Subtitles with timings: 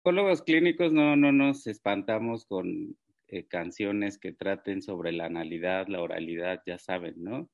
[0.00, 2.96] psicólogos clínicos no, no nos espantamos con
[3.28, 7.50] eh, canciones que traten sobre la analidad, la oralidad, ya saben, ¿no?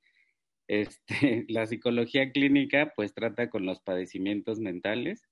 [0.69, 5.29] Este, la psicología clínica pues trata con los padecimientos mentales.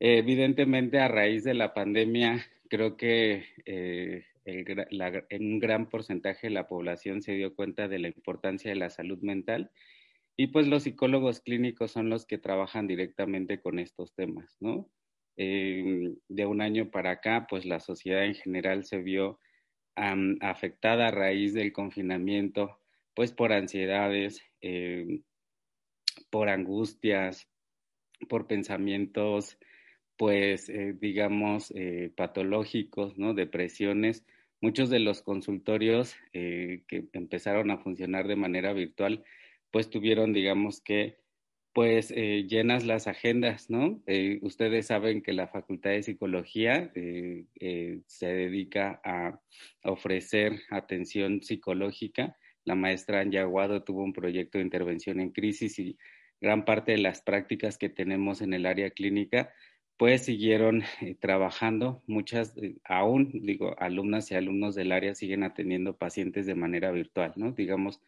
[0.00, 4.24] evidentemente a raíz de la pandemia creo que eh,
[5.38, 9.20] un gran porcentaje de la población se dio cuenta de la importancia de la salud
[9.20, 9.70] mental
[10.36, 14.90] y pues los psicólogos clínicos son los que trabajan directamente con estos temas, ¿no?
[15.36, 19.38] Eh, de un año para acá, pues la sociedad en general se vio
[20.40, 22.78] afectada a raíz del confinamiento,
[23.14, 25.20] pues por ansiedades, eh,
[26.30, 27.48] por angustias,
[28.28, 29.58] por pensamientos,
[30.16, 31.72] pues eh, digamos,
[32.16, 33.34] patológicos, ¿no?
[33.34, 34.24] Depresiones.
[34.60, 39.24] Muchos de los consultorios que empezaron a funcionar de manera virtual,
[39.70, 41.19] pues tuvieron, digamos que,
[41.72, 44.02] pues eh, llenas las agendas, ¿no?
[44.06, 49.40] Eh, ustedes saben que la Facultad de Psicología eh, se dedica a
[49.84, 52.36] ofrecer atención psicológica.
[52.64, 55.96] La maestra Anyaguado tuvo un proyecto de intervención en crisis y
[56.40, 59.52] gran parte de las prácticas que tenemos en el área clínica,
[59.96, 60.82] pues siguieron
[61.20, 62.02] trabajando.
[62.06, 67.52] Muchas, aún, digo, alumnas y alumnos del área siguen atendiendo pacientes de manera virtual, ¿no?
[67.52, 68.00] Digamos,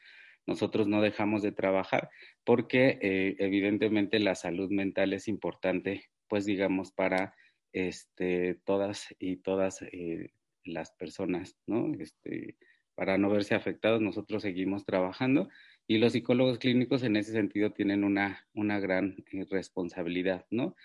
[0.46, 2.10] nosotros no dejamos de trabajar
[2.44, 7.34] porque eh, evidentemente la salud mental es importante, pues digamos, para
[7.72, 10.30] este, todas y todas eh,
[10.64, 11.92] las personas, ¿no?
[11.98, 12.56] Este,
[12.94, 15.48] para no verse afectados, nosotros seguimos trabajando
[15.86, 20.76] y los psicólogos clínicos en ese sentido tienen una, una gran eh, responsabilidad, ¿no?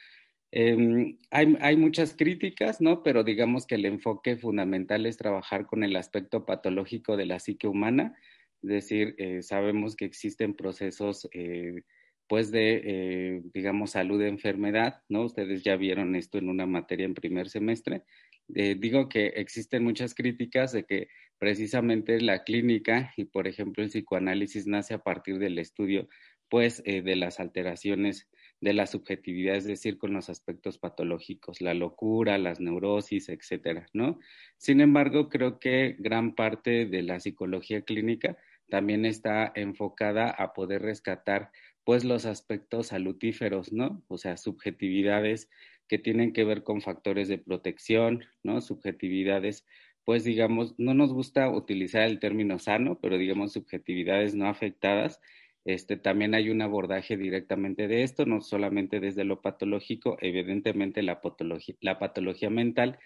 [0.52, 3.04] Em, hay, hay, muchas críticas, ¿no?
[3.04, 7.68] Pero digamos que el enfoque fundamental es trabajar con el aspecto patológico de la psique
[7.68, 8.18] humana
[8.64, 11.84] es decir, eh, sabemos que existen procesos, eh,
[12.28, 15.24] pues, de, eh, digamos, salud de enfermedad, ¿no?
[15.24, 18.04] Ustedes ya vieron esto en una materia en primer semestre.
[18.50, 24.68] digo que existen muchas críticas de que precisamente la clínica y, por ejemplo, el psicoanálisis
[24.68, 26.08] nace a partir del estudio,
[26.50, 28.30] pues, de las alteraciones
[28.62, 34.20] de la subjetividad, es decir, con los aspectos patológicos, la locura, las neurosis, etcétera, ¿no?
[34.58, 38.38] Sin embargo, creo que gran parte de la psicología clínica
[38.70, 41.52] también está enfocada a poder rescatar
[41.84, 44.04] pues los aspectos salutíferos, ¿no?
[44.08, 45.50] O sea, subjetividades
[45.88, 48.60] que tienen que ver con factores de protección, ¿no?
[48.62, 49.66] Subjetividades,
[50.04, 55.22] pues digamos, no nos gusta utilizar el término sano, pero digamos subjetividades no afectadas.
[55.66, 61.22] Este, también hay un abordaje directamente de esto, no solamente desde lo patológico, evidentemente la
[61.22, 63.00] patología, la patología mental,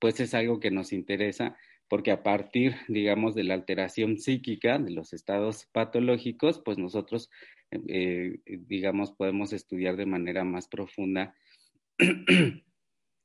[0.00, 1.56] pues es algo que nos interesa,
[1.88, 7.30] porque a partir, digamos, de la alteración psíquica, de los estados patológicos, pues nosotros,
[7.70, 11.34] eh, digamos, podemos estudiar de manera más profunda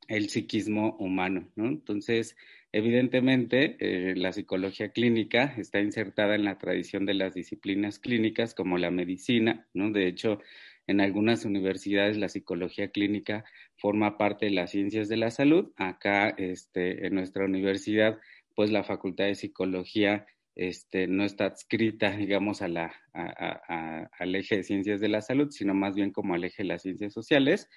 [0.08, 1.68] el psiquismo humano, ¿no?
[1.68, 2.36] Entonces,
[2.72, 8.78] evidentemente, eh, la psicología clínica está insertada en la tradición de las disciplinas clínicas como
[8.78, 9.92] la medicina, ¿no?
[9.92, 10.40] De hecho,
[10.88, 13.46] en algunas universidades la psicología clínica
[13.78, 15.72] forma parte de las ciencias de la salud.
[15.78, 18.20] Acá, este, en nuestra universidad,
[18.56, 20.26] pues la Facultad de Psicología
[20.56, 25.74] este, no está adscrita, digamos, a la, al eje de ciencias de la salud, sino
[25.74, 27.70] más bien como al eje de las ciencias sociales,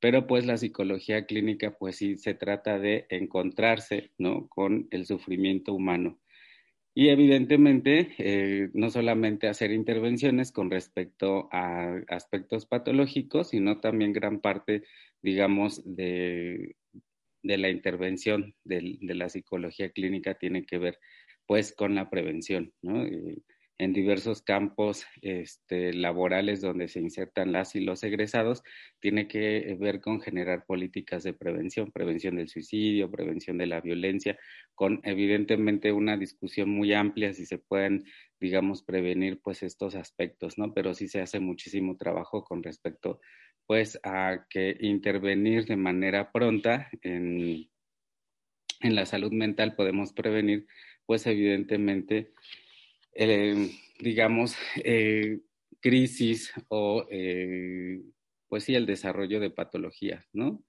[0.00, 4.48] pero pues la psicología clínica, pues sí se trata de encontrarse, ¿no?
[4.48, 6.18] Con el sufrimiento humano.
[6.94, 14.40] Y evidentemente, eh, no solamente hacer intervenciones con respecto a aspectos patológicos, sino también gran
[14.40, 14.82] parte,
[15.22, 16.76] digamos, de,
[17.42, 20.98] de la intervención de, la psicología clínica tiene que ver
[21.46, 23.04] pues con la prevención, ¿no?
[23.04, 23.42] Eh,
[23.82, 28.62] en diversos campos este, laborales donde se insertan las y los egresados,
[29.00, 34.38] tiene que ver con generar políticas de prevención, prevención del suicidio, prevención de la violencia,
[34.76, 38.04] con evidentemente una discusión muy amplia si se pueden,
[38.38, 40.72] digamos, prevenir pues estos aspectos, ¿no?
[40.74, 43.20] Pero sí se hace muchísimo trabajo con respecto
[43.72, 47.70] pues a que intervenir de manera pronta en,
[48.80, 50.66] en la salud mental podemos prevenir
[51.06, 52.34] pues evidentemente
[53.14, 55.40] eh, digamos eh,
[55.80, 58.02] crisis o eh,
[58.46, 60.62] pues sí el desarrollo de patologías, ¿no?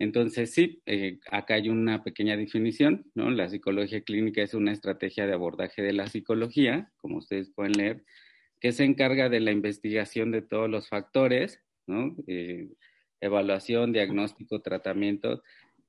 [0.00, 0.82] Entonces, sí,
[1.30, 3.30] acá hay una pequeña definición, ¿no?
[3.30, 8.04] La psicología clínica es una estrategia de abordaje de la psicología, como ustedes pueden leer,
[8.58, 11.62] que se encarga de la investigación de todos los factores
[12.26, 12.68] eh,
[13.20, 15.42] evaluación, diagnóstico, tratamiento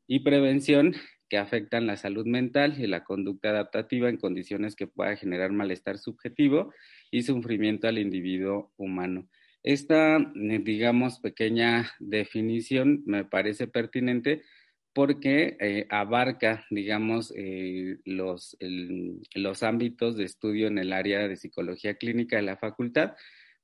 [0.08, 0.96] y prevención
[1.30, 5.98] que afectan la salud mental y la conducta adaptativa en condiciones que pueda generar malestar
[5.98, 6.72] subjetivo
[7.10, 9.28] y sufrimiento al individuo humano.
[9.64, 14.44] Esta, digamos, pequeña definición me parece pertinente
[14.94, 18.56] porque eh, abarca, digamos, eh, los,
[19.34, 23.14] los ámbitos de estudio en el área de psicología clínica de la facultad,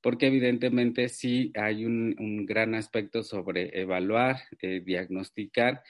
[0.01, 5.83] porque evidentemente sí hay un, gran aspecto sobre evaluar, eh, diagnosticar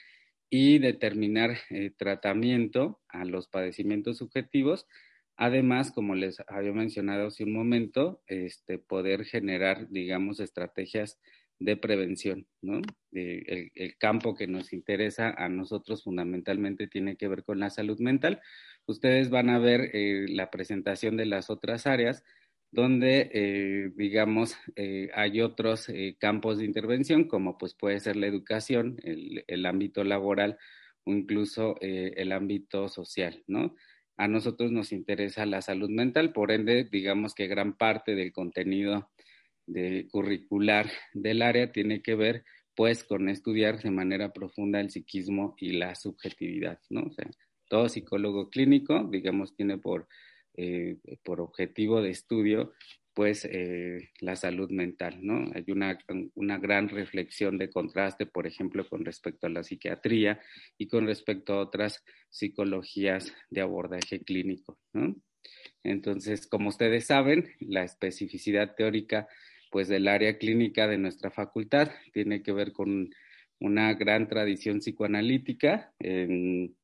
[0.50, 1.58] y determinar
[1.96, 4.86] tratamiento a los padecimientos subjetivos.
[5.36, 11.18] Además, como les había mencionado hace un momento, este, poder generar, digamos, estrategias
[11.60, 12.80] de prevención, ¿no?
[13.12, 18.40] el, campo que nos interesa a nosotros fundamentalmente tiene que ver con la salud mental.
[18.86, 22.24] Ustedes van a ver eh, la presentación de las otras áreas
[22.72, 25.88] donde, eh, digamos, eh, hay otros
[26.18, 30.58] campos de intervención, como pues puede ser la educación, el, el ámbito laboral
[31.04, 33.74] o incluso el ámbito social, ¿no?
[34.16, 39.10] A nosotros nos interesa la salud mental, por ende, digamos que gran parte del contenido
[39.66, 42.44] de curricular del área tiene que ver
[42.74, 47.02] pues con estudiar de manera profunda el psiquismo y la subjetividad, ¿no?
[47.02, 47.30] O sea,
[47.68, 50.08] todo psicólogo clínico, digamos, tiene por,
[50.62, 52.72] eh, por objetivo de estudio
[53.14, 55.50] pues eh, la salud mental, ¿no?
[55.54, 55.98] Hay una,
[56.34, 60.40] una, gran reflexión de contraste, por ejemplo, con respecto a la psiquiatría
[60.78, 65.16] y con respecto a otras psicologías de abordaje clínico, ¿no?
[65.82, 69.28] Entonces, como ustedes saben, la especificidad teórica
[69.70, 71.90] pues del área clínica de nuestra facultad.
[72.12, 73.10] Tiene que ver con
[73.58, 75.92] una gran tradición psicoanalítica.
[75.98, 76.76] En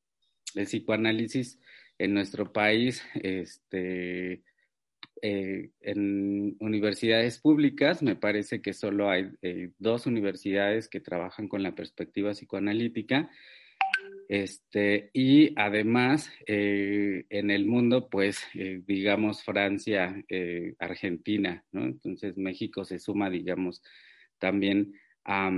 [0.55, 1.59] el psicoanálisis
[1.97, 4.43] en nuestro país, este,
[5.21, 11.63] eh, en universidades públicas, me parece que solo hay eh, dos universidades que trabajan con
[11.63, 13.29] la perspectiva psicoanalítica
[14.29, 18.43] este, y además, eh, en el mundo, pues,
[18.85, 20.21] digamos, Francia,
[20.79, 21.85] Argentina, ¿no?
[21.85, 23.81] Entonces, México se suma, digamos,
[24.37, 24.93] también
[25.23, 25.49] a,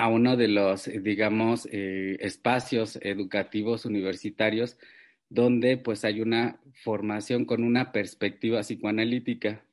[0.00, 4.78] a uno de los, digamos, espacios educativos universitarios
[5.28, 9.64] donde, pues, hay una formación con una perspectiva psicoanalítica.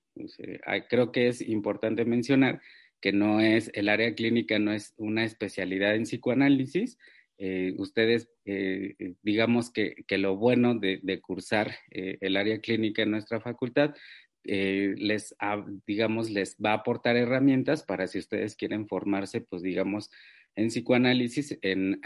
[0.90, 2.62] creo que es importante mencionar
[3.02, 6.98] que no es, el área clínica no es una especialidad en psicoanálisis.
[7.38, 13.04] Eh, ustedes, eh, eh, digamos que, que, lo bueno de, de cursar el área clínica
[13.04, 13.94] en nuestra facultad,
[14.44, 15.36] les,
[15.86, 20.10] digamos, les va a aportar herramientas para si ustedes quieren formarse, pues digamos,
[20.56, 22.02] en psicoanálisis, en,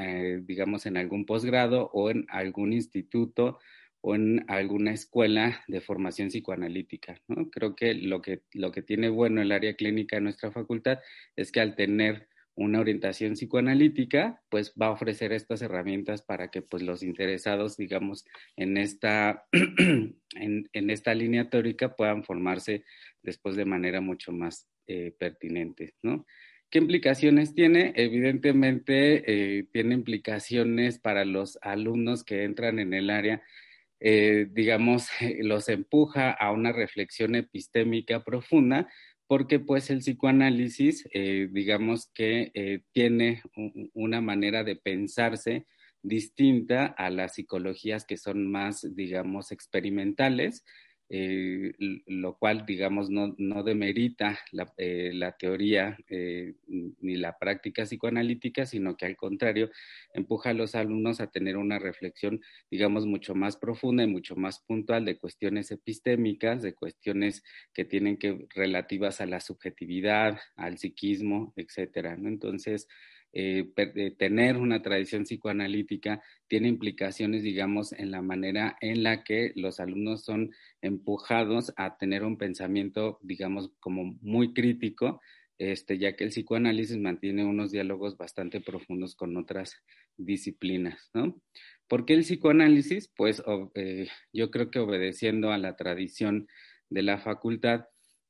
[0.45, 3.60] digamos, en algún posgrado o en algún instituto
[4.01, 7.22] o en alguna escuela de formación psicoanalítica.
[7.28, 7.50] ¿no?
[7.50, 11.00] Creo que lo, que lo que tiene bueno el área clínica de nuestra facultad
[11.36, 16.62] es que al tener una orientación psicoanalítica, pues va a ofrecer estas herramientas para que
[16.62, 18.25] pues los interesados, digamos,
[18.56, 19.45] en esta,
[20.36, 22.83] en, esta línea teórica puedan formarse
[23.21, 26.25] después de manera mucho más eh, pertinente, ¿no?
[26.69, 27.92] ¿Qué implicaciones tiene?
[27.98, 33.42] Evidentemente, eh, tiene implicaciones para los alumnos que entran en el área
[34.03, 35.09] eh, digamos,
[35.42, 38.89] los empuja a una reflexión epistémica profunda,
[39.31, 43.42] porque pues el psicoanálisis, eh, digamos que eh, tiene
[43.94, 45.68] una manera de pensarse
[46.04, 50.66] distinta a las psicologías que son más, digamos, experimentales
[51.13, 51.74] eh,
[52.08, 58.96] lo cual, digamos, no, no demerita la, eh, teoría eh, ni la práctica psicoanalítica, sino
[58.96, 59.69] que al contrario,
[60.13, 62.39] empuja a los alumnos a tener una reflexión,
[62.70, 68.15] digamos, mucho más profunda y mucho más puntual de cuestiones epistémicas, de cuestiones que tienen
[68.15, 72.13] que relativas a la subjetividad, al psiquismo, etcétera.
[72.13, 72.88] Entonces,
[73.34, 73.72] eh,
[74.18, 80.26] tener una tradición psicoanalítica tiene implicaciones, digamos, en la manera en la que los alumnos
[80.26, 85.22] son empujados a tener un pensamiento, digamos, como muy crítico,
[85.58, 89.76] este, ya que el psicoanálisis mantiene unos diálogos bastante profundos con otras
[90.18, 91.40] disciplinas, ¿no?
[91.88, 93.12] ¿Por qué el psicoanálisis?
[93.16, 93.44] Pues
[93.76, 96.48] eh, yo creo que obedeciendo a la tradición
[96.90, 97.86] de la facultad,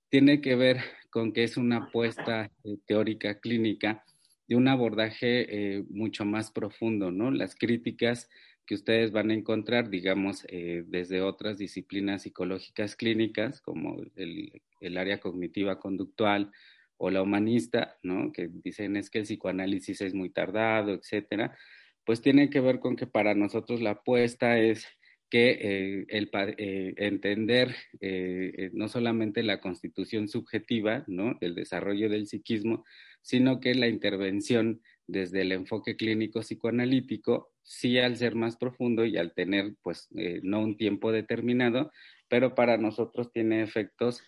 [0.10, 0.77] tiene que ver
[1.10, 4.03] con que es una apuesta eh, teórica clínica
[4.51, 5.46] de un abordaje
[5.77, 7.31] eh, mucho más profundo, ¿no?
[7.31, 8.29] Las críticas
[8.65, 14.98] que ustedes van a encontrar, digamos, eh, desde otras disciplinas psicológicas clínicas, como el, el,
[14.98, 16.51] área cognitiva conductual
[16.98, 18.34] o la humanista, ¿no?
[18.34, 21.58] Que dicen es que el psicoanálisis es muy tardado, etcétera,
[22.03, 24.86] pues tiene que ver con que para nosotros la apuesta es
[25.31, 31.38] que eh, el, eh, entender eh, no solamente la constitución subjetiva, ¿no?
[31.39, 32.83] el desarrollo del psiquismo,
[33.21, 39.17] sino que la intervención desde el enfoque clínico psicoanalítico, sí al ser más profundo y
[39.17, 40.09] al tener, pues,
[40.43, 41.91] no un tiempo determinado,
[42.27, 44.21] pero para nosotros tiene efectos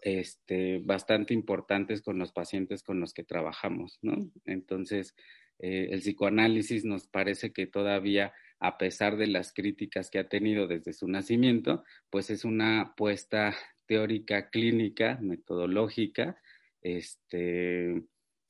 [0.00, 4.30] este, bastante importantes con los pacientes con los que trabajamos, ¿no?
[4.44, 5.14] Entonces,
[5.58, 10.92] el psicoanálisis nos parece que todavía, a pesar de las críticas que ha tenido desde
[10.92, 13.54] su nacimiento, pues es una apuesta
[13.86, 16.36] teórica, clínica, metodológica,
[16.80, 18.02] este,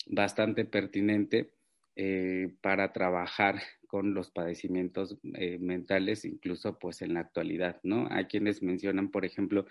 [0.07, 1.53] bastante pertinente
[1.97, 8.09] eh, para trabajar con los padecimientos eh, mentales, incluso pues en la actualidad, ¿no?
[8.11, 9.67] Hay quienes mencionan, por ejemplo,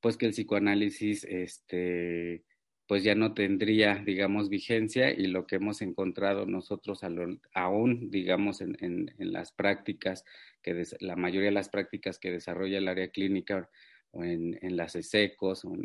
[0.00, 2.44] pues que el psicoanálisis, este,
[2.88, 7.02] pues ya no tendría, digamos, vigencia y lo que hemos encontrado nosotros
[7.52, 10.24] aún, digamos, en, en, en las prácticas,
[10.62, 13.68] que la mayoría de las prácticas que desarrolla el área clínica
[14.10, 15.76] o en, en las ESECOS o,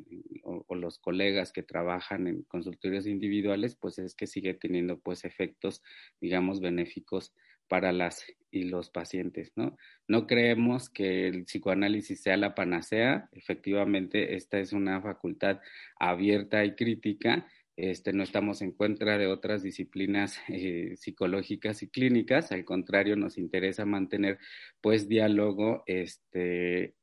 [0.43, 5.83] o, los colegas que trabajan en consultorios individuales, pues es que sigue teniendo pues efectos,
[6.22, 7.33] digamos, benéficos
[7.74, 9.75] para las y los pacientes, ¿no?
[10.08, 15.60] No creemos que el psicoanálisis sea la panacea, efectivamente esta es una facultad
[16.00, 22.51] abierta y crítica, este, no estamos en contra de otras disciplinas eh, psicológicas y clínicas,
[22.51, 24.38] al contrario, nos interesa mantener
[24.80, 26.94] pues diálogo este,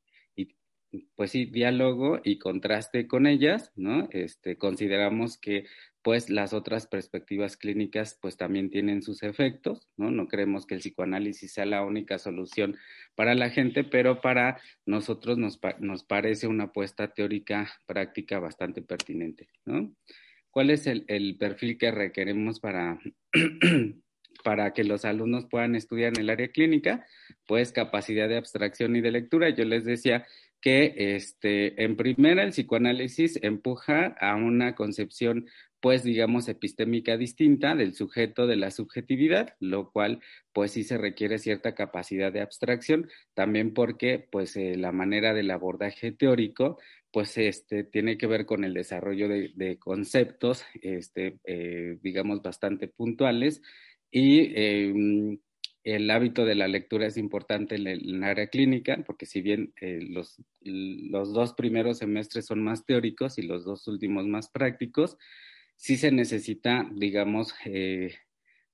[1.17, 4.09] pues sí, diálogo y contraste con ellas, ¿no?
[4.11, 5.65] Este, consideramos que
[6.03, 10.11] pues las otras perspectivas clínicas pues también tienen sus efectos, ¿no?
[10.11, 12.77] No creemos que el psicoanálisis sea la única solución
[13.15, 19.49] para la gente, pero para nosotros nos, nos parece una apuesta teórica práctica bastante pertinente,
[19.65, 19.95] ¿no?
[20.51, 22.99] ¿Cuál es el, el perfil que requeremos para,
[24.45, 27.07] para que los alumnos puedan estudiar en el área clínica?
[27.47, 29.51] Pues capacidad de abstracción y de lectura.
[29.51, 30.27] Yo les decía
[30.61, 35.47] que este, en primera el psicoanálisis empuja a una concepción
[35.81, 40.21] pues digamos epistémica distinta del sujeto de la subjetividad, lo cual
[40.53, 45.51] pues sí se requiere cierta capacidad de abstracción, también porque pues eh, la manera del
[45.51, 46.79] abordaje teórico
[47.13, 53.63] pues este tiene que ver con el desarrollo de, conceptos este eh, digamos bastante puntuales
[54.11, 55.39] y eh,
[55.85, 60.01] el hábito de la lectura es importante en el, área clínica, porque si bien eh,
[60.03, 65.17] los, los, dos primeros semestres son más teóricos y los dos últimos más prácticos,
[65.77, 68.15] sí se necesita, digamos, eh,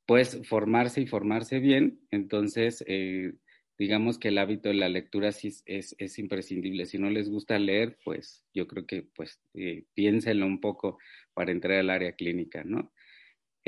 [0.04, 2.00] pues formarse y formarse bien.
[2.10, 3.34] Entonces, eh,
[3.78, 6.86] digamos que el hábito de la lectura sí es, es, imprescindible.
[6.86, 9.40] Si no les gusta leer, pues yo creo que pues
[9.94, 10.98] piénsenlo un poco
[11.34, 12.92] para entrar al área clínica, ¿no?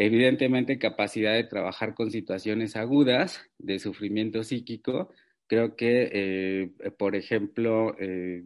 [0.00, 5.10] Evidentemente, capacidad de trabajar con situaciones agudas de sufrimiento psíquico.
[5.48, 8.44] Creo que, eh, por ejemplo, eh,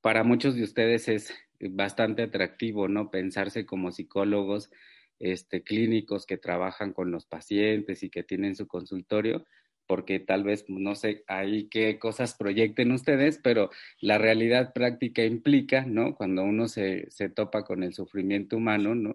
[0.00, 3.10] para muchos de ustedes es bastante atractivo, ¿no?
[3.10, 4.70] Pensarse como psicólogos
[5.18, 9.44] este, clínicos que trabajan con los pacientes y que tienen su consultorio,
[9.88, 15.84] porque tal vez, no sé, ahí qué cosas proyecten ustedes, pero la realidad práctica implica,
[15.84, 16.14] ¿no?
[16.14, 19.12] Cuando uno se, se topa con el sufrimiento humano, ¿no?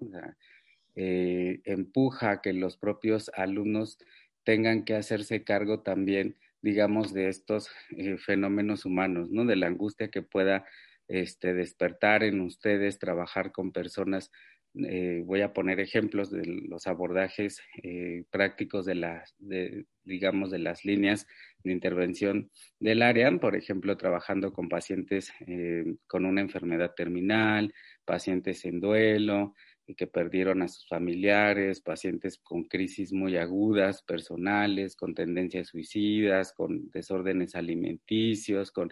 [0.95, 3.97] Eh, empuja a que los propios alumnos
[4.45, 9.43] tengan que hacerse cargo también, digamos, de estos eh, fenómenos humanos, ¿no?
[9.45, 10.65] De la angustia que pueda
[11.09, 14.31] este, despertar en ustedes, trabajar con personas.
[14.75, 17.61] Eh, voy a poner ejemplos de los abordajes
[18.29, 21.27] prácticos de las, de, digamos, de las líneas
[21.63, 25.31] de intervención del área, por ejemplo, trabajando con pacientes
[26.07, 27.73] con una enfermedad terminal,
[28.05, 29.55] pacientes en duelo,
[29.93, 36.89] que perdieron a sus familiares, pacientes con crisis muy agudas, personales, con tendencias suicidas, con
[36.91, 38.91] desórdenes alimenticios, con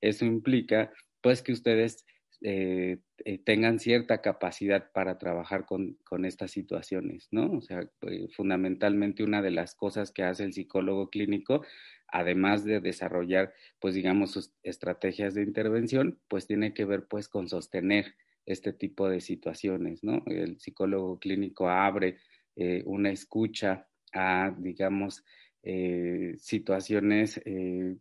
[0.00, 2.04] eso implica pues que ustedes
[2.42, 7.50] eh, eh, tengan cierta capacidad para trabajar con, con estas situaciones, ¿no?
[7.52, 11.64] O sea, eh, fundamentalmente una de las cosas que hace el psicólogo clínico,
[12.08, 17.48] además de desarrollar, pues digamos, sus estrategias de intervención, pues tiene que ver pues con
[17.48, 18.14] sostener
[18.46, 20.22] este tipo de situaciones, ¿no?
[20.26, 22.18] El psicólogo clínico abre
[22.56, 25.24] eh, una escucha a, digamos,
[25.62, 27.96] eh, situaciones eh,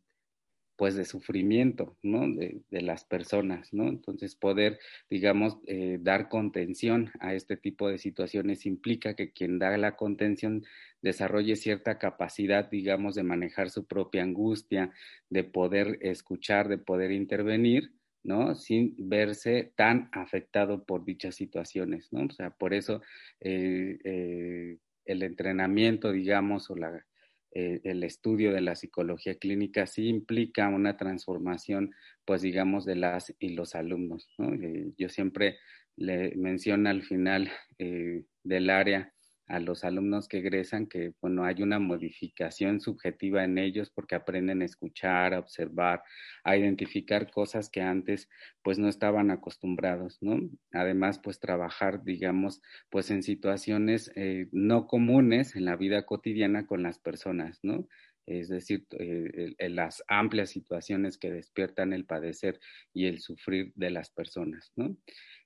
[0.75, 2.27] pues de sufrimiento, ¿no?
[2.35, 3.87] De, de, las personas, ¿no?
[3.87, 5.59] Entonces poder, digamos,
[5.99, 10.63] dar contención a este tipo de situaciones implica que quien da la contención
[11.01, 14.91] desarrolle cierta capacidad, digamos, de manejar su propia angustia,
[15.29, 18.55] de poder escuchar, de poder intervenir, ¿no?
[18.55, 22.25] Sin verse tan afectado por dichas situaciones, ¿no?
[22.25, 23.01] O sea, por eso
[23.41, 27.05] eh, eh, el entrenamiento, digamos, o la,
[27.51, 31.93] eh, el estudio de la psicología clínica sí implica una transformación,
[32.25, 34.51] pues, digamos, de las y los alumnos, ¿no?
[34.97, 35.57] yo siempre
[35.95, 39.13] le menciono al final del área
[39.47, 44.61] a los alumnos que egresan que, bueno, hay una modificación subjetiva en ellos porque aprenden
[44.61, 46.03] a escuchar, a observar,
[46.43, 48.29] a identificar cosas que antes
[48.61, 50.39] pues no estaban acostumbrados, ¿no?
[50.71, 56.83] Además, pues trabajar, digamos, pues en situaciones eh, no comunes en la vida cotidiana con
[56.83, 57.87] las personas, ¿no?
[58.25, 62.59] es decir, eh, las amplias situaciones que despiertan el padecer
[62.93, 64.95] y el sufrir de las personas, ¿no?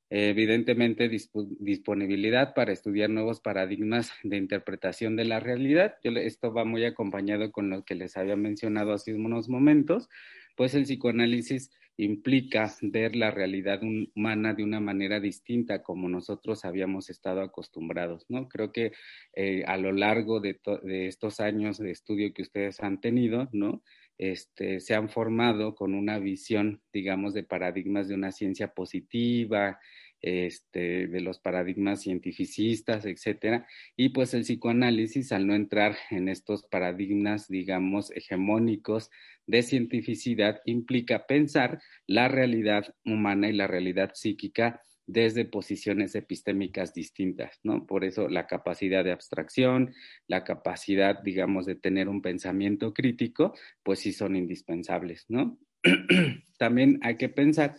[0.09, 5.95] Evidentemente disponibilidad para estudiar nuevos paradigmas de interpretación de la realidad.
[6.03, 10.09] esto va muy acompañado con lo que les había mencionado hace unos momentos,
[10.55, 17.09] pues el psicoanálisis implica ver la realidad humana de una manera distinta como nosotros habíamos
[17.09, 18.47] estado acostumbrados, ¿no?
[18.47, 18.91] Creo que
[19.33, 20.59] eh, a lo largo de,
[21.07, 23.81] estos años de estudio que ustedes han tenido, ¿no?
[24.17, 29.79] Este, se han formado con una visión, digamos, de paradigmas de una ciencia positiva,
[30.21, 36.63] este, de los paradigmas cientificistas, etcétera, y pues el psicoanálisis, al no entrar en estos
[36.63, 39.12] paradigmas, digamos, hegemónicos
[39.45, 47.59] de cientificidad, implica pensar la realidad humana y la realidad psíquica desde posiciones epistémicas distintas,
[47.63, 47.87] ¿no?
[47.87, 49.93] Por eso la capacidad de abstracción,
[50.27, 55.57] la capacidad, digamos, de tener un pensamiento crítico, pues sí son indispensables, ¿no?
[56.59, 57.77] También hay que pensar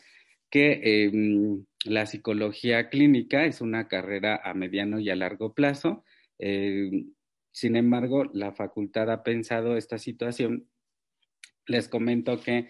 [0.50, 6.04] que em, la psicología clínica es una carrera a mediano y a largo plazo.
[6.38, 7.12] Em,
[7.52, 10.66] sin embargo, la facultad ha pensado esta situación.
[11.66, 12.68] Les comento que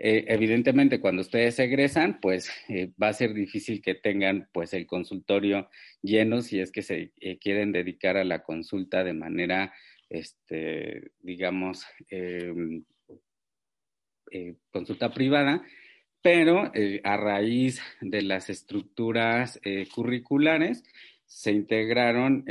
[0.00, 4.86] eh, evidentemente, cuando ustedes egresan, pues eh, va a ser difícil que tengan pues el
[4.86, 5.68] consultorio
[6.02, 9.74] lleno si es que se eh, quieren dedicar a la consulta de manera,
[10.08, 12.84] este, digamos, em,
[14.70, 15.64] consulta privada,
[16.22, 16.70] pero
[17.02, 19.58] a raíz de las estructuras
[19.94, 20.82] curriculares
[21.24, 22.44] se integraron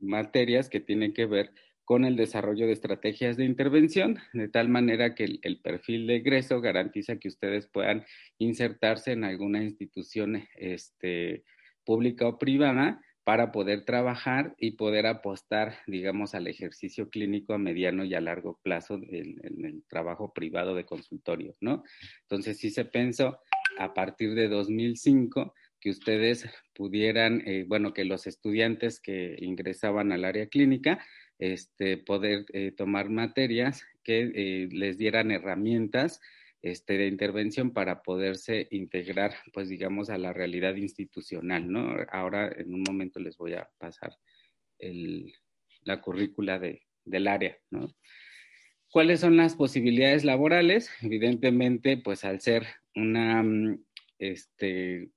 [0.00, 1.52] materias que tienen que ver
[1.84, 6.60] con el desarrollo de estrategias de intervención, de tal manera que el, perfil de egreso
[6.60, 8.04] garantiza que ustedes puedan
[8.38, 11.44] insertarse en alguna institución este,
[11.84, 18.04] pública o privada para poder trabajar y poder apostar, digamos, al ejercicio clínico a mediano
[18.04, 21.84] y a largo plazo en, el trabajo privado de consultorio, ¿no?
[22.22, 23.38] Entonces, sí se pensó
[23.78, 30.24] a partir de 2005 que ustedes pudieran, eh, bueno, que los estudiantes que ingresaban al
[30.24, 31.04] área clínica
[31.38, 36.20] este, poder eh, tomar materias que eh, les dieran herramientas
[36.62, 41.96] este, de intervención para poderse integrar, pues digamos, a la realidad institucional, ¿no?
[42.10, 44.12] Ahora en un momento les voy a pasar
[45.84, 46.60] la currícula
[47.04, 47.94] del área, ¿no?
[48.94, 50.88] ¿Cuáles son las posibilidades laborales?
[51.02, 53.74] Evidentemente, pues al ser mm,
[54.20, 55.10] este,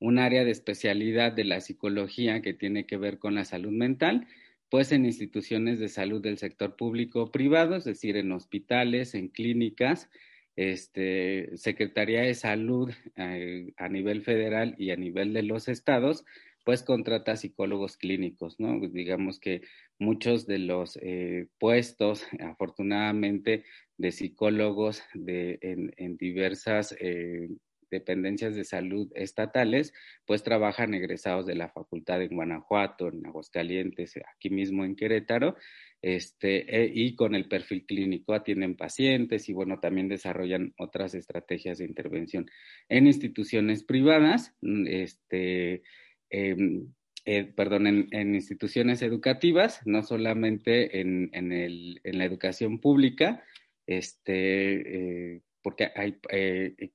[0.00, 4.26] un área de especialidad de la psicología que tiene que ver con la salud mental,
[4.68, 9.28] pues en instituciones de salud del sector público o privado, es decir, en hospitales, en
[9.28, 10.10] clínicas,
[10.56, 16.24] este, Secretaría de Salud eh, a nivel federal y a nivel de los estados,
[16.64, 18.80] pues contrata psicólogos clínicos, ¿no?
[18.88, 19.62] Digamos que
[20.00, 23.64] muchos de los eh, puestos, afortunadamente,
[23.98, 27.48] de psicólogos de, en, diversas eh,
[27.90, 29.92] dependencias de salud estatales,
[30.24, 35.56] pues trabajan egresados de la facultad en Guanajuato, en Aguascalientes, aquí mismo en Querétaro,
[36.02, 41.78] este, e, y con el perfil clínico atienden pacientes y bueno, también desarrollan otras estrategias
[41.78, 42.50] de intervención.
[42.88, 45.82] En instituciones privadas, mm, este,
[46.30, 46.92] em,
[47.24, 53.42] eh, perdón, en, instituciones educativas, no solamente en, el, en la educación pública,
[53.86, 56.90] este, eh, porque hay, eh,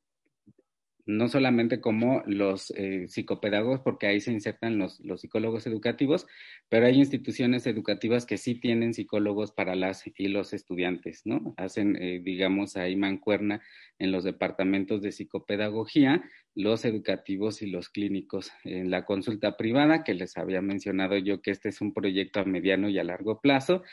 [1.06, 6.28] no solamente como los eh, psicopedagogos, porque ahí se insertan los, los, psicólogos educativos,
[6.70, 11.54] pero hay instituciones educativas que sí tienen psicólogos para las y los estudiantes, ¿no?
[11.58, 13.62] Hacen, eh, digamos, ahí mancuerna
[14.00, 16.24] en los departamentos de psicopedagogía,
[16.56, 18.52] los educativos y los clínicos.
[18.64, 22.46] En la consulta privada, que les había mencionado yo que este es un proyecto a
[22.46, 23.84] mediano y a largo plazo,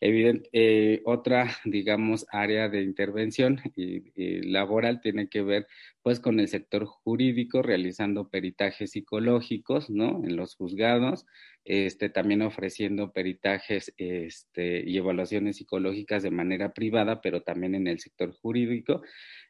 [0.00, 4.02] Eh, otra, digamos, área de intervención y,
[4.50, 5.66] laboral tiene que ver
[6.02, 10.22] pues con el sector jurídico, realizando peritajes psicológicos, ¿no?
[10.24, 11.24] En los juzgados,
[11.64, 18.00] este, también ofreciendo peritajes este, y evaluaciones psicológicas de manera privada, pero también en el
[18.00, 19.02] sector jurídico.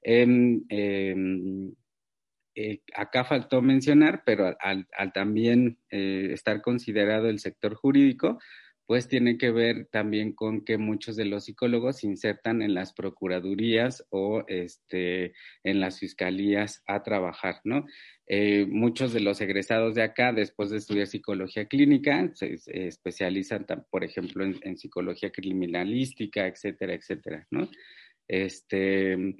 [0.02, 1.74] Em, em,
[2.56, 8.38] eh, acá faltó mencionar, pero al, también eh, estar considerado el sector jurídico,
[8.86, 12.92] pues tiene que ver también con que muchos de los psicólogos se insertan en las
[12.92, 17.86] procuradurías o este, en las fiscalías a trabajar, ¿no?
[18.26, 24.04] Eh, muchos de los egresados de acá, después de estudiar psicología clínica, se, especializan, por
[24.04, 27.46] ejemplo, en, psicología criminalística, etcétera, etcétera.
[28.28, 29.36] Este,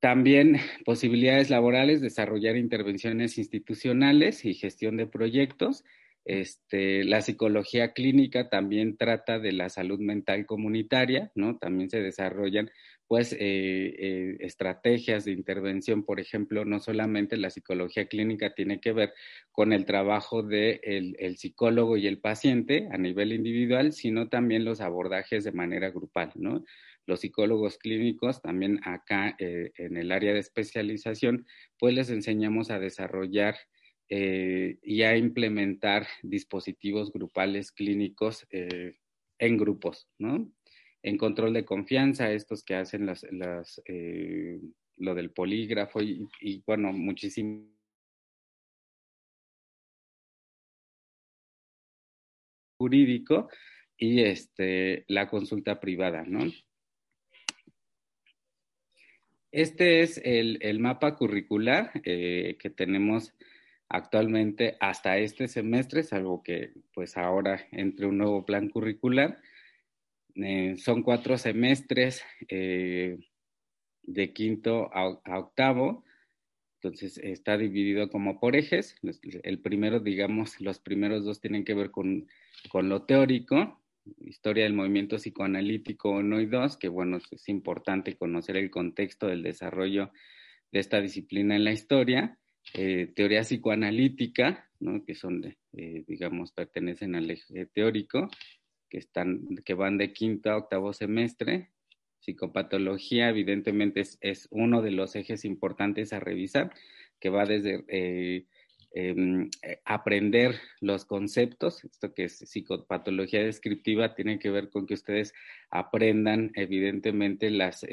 [0.00, 5.84] también posibilidades laborales, desarrollar intervenciones institucionales y gestión de proyectos.
[6.28, 11.56] Este, la psicología clínica también trata de la salud mental comunitaria, ¿no?
[11.56, 12.70] También se desarrollan,
[13.06, 18.92] pues, eh, eh, estrategias de intervención, por ejemplo, no solamente la psicología clínica tiene que
[18.92, 19.14] ver
[19.52, 24.66] con el trabajo del de el psicólogo y el paciente a nivel individual, sino también
[24.66, 26.62] los abordajes de manera grupal, ¿no?
[27.06, 31.46] los psicólogos clínicos, también acá eh, en el área de especialización,
[31.78, 33.56] pues les enseñamos a desarrollar
[34.08, 38.96] eh, y a implementar dispositivos grupales clínicos eh,
[39.38, 40.50] en grupos, ¿no?
[41.02, 43.80] En control de confianza, estos que hacen las, las
[44.96, 47.78] lo del polígrafo y, y bueno, muchísimo
[52.78, 53.48] jurídico
[53.96, 56.50] y este, la consulta privada, ¿no?
[59.50, 63.34] Este es el, mapa curricular eh, que tenemos
[63.88, 69.40] actualmente hasta este semestre, salvo que pues ahora entre un nuevo plan curricular.
[70.34, 73.18] Eh, son cuatro semestres eh,
[74.02, 76.04] de quinto a, octavo,
[76.76, 78.96] entonces está dividido como por ejes.
[79.42, 82.28] El primero, digamos, los primeros dos tienen que ver con,
[82.70, 83.80] con lo teórico,
[84.20, 89.42] historia del movimiento psicoanalítico 1 y 2, que bueno, es importante conocer el contexto del
[89.42, 90.12] desarrollo
[90.70, 92.38] de esta disciplina en la historia,
[92.74, 95.04] eh, teoría psicoanalítica, ¿no?
[95.04, 98.28] que son, eh, digamos, pertenecen al eje teórico,
[98.88, 101.70] que, están, que van de quinto a octavo semestre.
[102.20, 106.72] Psicopatología, evidentemente, es, uno de los ejes importantes a revisar,
[107.20, 108.46] que va desde eh,
[108.92, 114.94] Em, eh, aprender los conceptos, esto que es psicopatología descriptiva, tiene que ver con que
[114.94, 115.34] ustedes
[115.70, 117.86] aprendan evidentemente las,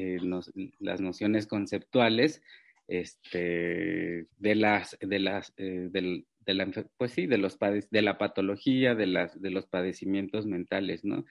[0.80, 2.42] las nociones conceptuales
[2.88, 8.17] este, de las, de las, eh, del, de la, pues sí, de los de la
[8.17, 11.26] patología, de las, de los padecimientos mentales, ¿no?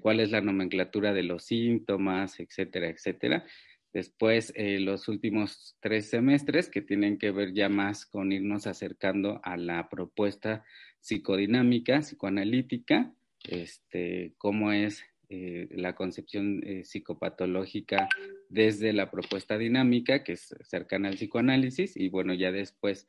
[0.00, 3.46] cuál es la nomenclatura de los síntomas, etcétera, etcétera.
[3.92, 9.40] Después, eh, los últimos tres semestres que tienen que ver ya más con irnos acercando
[9.42, 10.64] a la propuesta
[11.00, 18.08] psicodinámica, psicoanalítica, este, cómo es eh, la concepción eh, psicopatológica
[18.48, 23.06] desde la propuesta dinámica, que es cercana al psicoanálisis, y bueno, ya después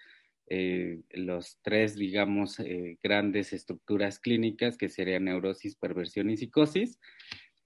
[1.12, 2.58] los tres, digamos,
[3.02, 7.00] grandes estructuras clínicas, que serían neurosis, perversión y psicosis.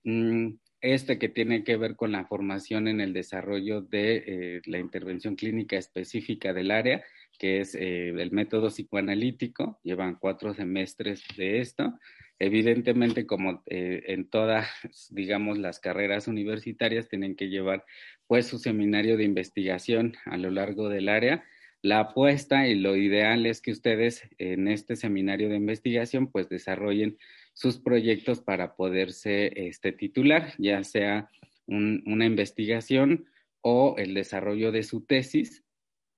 [0.03, 4.77] Mm, este que tiene que ver con la formación en el desarrollo de eh, la
[4.77, 7.03] intervención clínica específica del área,
[7.39, 9.79] que es eh, el método psicoanalítico.
[9.83, 11.97] Llevan cuatro semestres de esto.
[12.39, 14.67] Evidentemente, como eh, en todas,
[15.11, 17.85] digamos, las carreras universitarias, tienen que llevar
[18.27, 21.43] pues su seminario de investigación a lo largo del área.
[21.81, 27.17] La apuesta y lo ideal es que ustedes en este seminario de investigación pues desarrollen
[27.53, 31.29] sus proyectos para poderse este, titular, ya sea
[31.67, 33.27] una investigación
[33.61, 35.63] o el desarrollo de su tesis.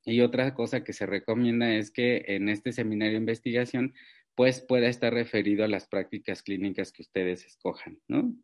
[0.06, 3.94] Y otra cosa que se recomienda es que en este seminario de investigación,
[4.38, 8.36] pues pueda estar referido a las prácticas clínicas que ustedes escojan, ¿no?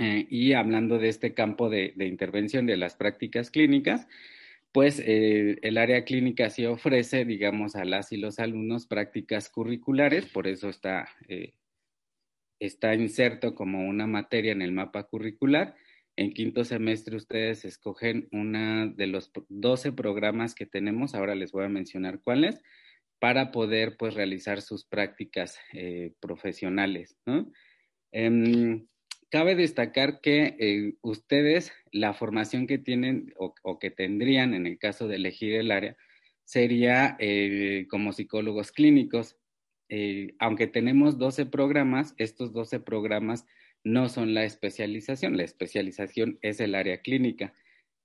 [0.00, 4.08] Eh, y hablando de este campo de, intervención de las prácticas clínicas,
[4.72, 10.24] pues eh, el área clínica sí ofrece, digamos, a las y los alumnos prácticas curriculares,
[10.24, 11.52] por eso está eh,
[12.58, 15.74] está inserto como una materia en el mapa curricular.
[16.16, 21.64] En quinto semestre ustedes escogen una de los 12 programas que tenemos, ahora les voy
[21.64, 22.62] a mencionar cuáles,
[23.20, 27.16] para poder pues realizar sus prácticas eh, profesionales.
[28.12, 28.86] Em,
[29.30, 35.06] cabe destacar que eh, ustedes la formación que tienen o, que tendrían en el caso
[35.06, 35.96] de elegir el área
[36.44, 39.36] sería eh, como psicólogos clínicos.
[40.38, 43.44] Aunque tenemos 12 programas, estos 12 programas
[43.82, 47.52] no son la especialización, la especialización es el área clínica.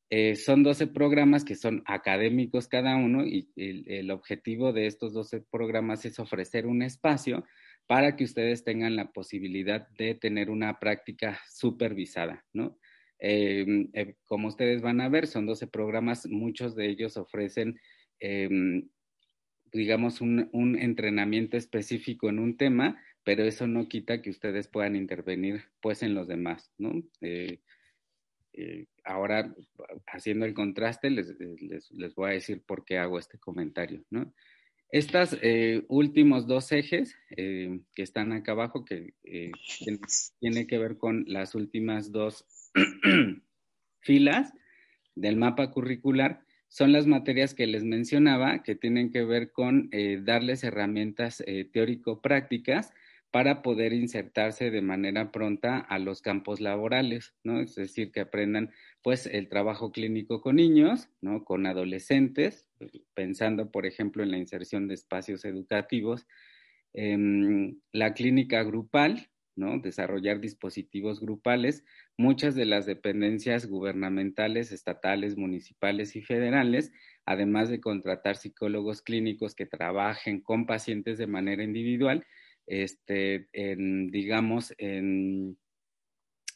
[0.09, 5.41] Eh, son 12 programas que son académicos cada uno y el, objetivo de estos 12
[5.49, 7.43] programas es ofrecer un espacio
[7.87, 12.77] para que ustedes tengan la posibilidad de tener una práctica supervisada, ¿no?
[13.19, 17.79] Em, eh, como ustedes van a ver, son 12 programas, muchos de ellos ofrecen
[18.19, 18.87] em,
[19.75, 25.65] digamos, un, entrenamiento específico en un tema, pero eso no quita que ustedes puedan intervenir
[25.81, 27.03] pues en los demás, ¿no?
[27.21, 27.59] Eh,
[28.53, 29.53] eh, ahora,
[30.07, 31.35] haciendo el contraste, les,
[31.91, 34.33] les, voy a decir por qué hago este comentario, ¿no?
[34.89, 39.13] Estos eh, últimos dos ejes que están acá abajo, que
[40.39, 42.45] tiene que ver con las últimas dos
[43.99, 44.53] filas
[45.15, 49.89] del mapa curricular, son las materias que les mencionaba, que tienen que ver con
[50.23, 52.93] darles herramientas teórico-prácticas
[53.35, 57.59] para poder insertarse de manera pronta a los campos laborales, ¿no?
[57.59, 58.71] Es decir, que aprendan
[59.03, 61.43] pues el trabajo clínico con niños, ¿no?
[61.43, 62.69] Con adolescentes,
[63.13, 66.25] pensando por ejemplo en la inserción de espacios educativos,
[66.93, 69.79] em, la clínica grupal, ¿no?
[69.79, 71.83] Desarrollar dispositivos grupales.
[72.17, 76.93] Muchas de las dependencias gubernamentales, estatales, municipales y federales,
[77.25, 82.25] además de contratar psicólogos clínicos que trabajen con pacientes de manera individual,
[82.67, 85.57] este, en, digamos, en,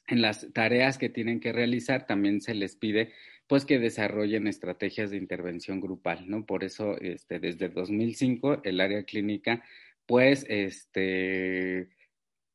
[0.07, 3.13] en las tareas que tienen que realizar, también se les pide
[3.49, 6.45] pues que desarrollen estrategias de intervención grupal, ¿no?
[6.45, 9.63] Por eso, este, desde 2005, el área clínica,
[10.05, 11.89] pues, este,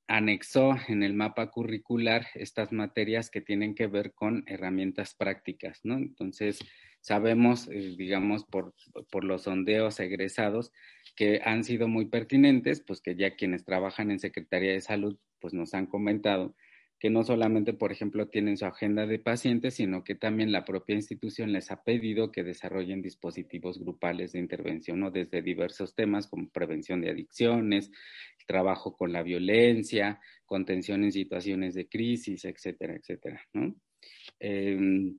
[0.07, 5.97] anexó en el mapa curricular estas materias que tienen que ver con herramientas prácticas, ¿no?
[5.97, 6.61] Entonces,
[7.05, 8.75] sabemos, eh, digamos, por,
[9.11, 10.73] por, los sondeos egresados
[11.15, 15.53] que han sido muy pertinentes, pues que ya quienes trabajan en Secretaría de Salud, pues
[15.53, 16.57] nos han comentado
[16.99, 20.97] que no solamente, por ejemplo, tienen su agenda de pacientes, sino que también la propia
[20.97, 25.11] institución les ha pedido que desarrollen dispositivos grupales de intervención, ¿no?
[25.11, 27.91] Desde diversos temas como prevención de adicciones,
[28.47, 33.77] trabajo con la violencia, contención en situaciones de crisis, etcétera, etcétera, ¿no?
[34.41, 35.19] Em,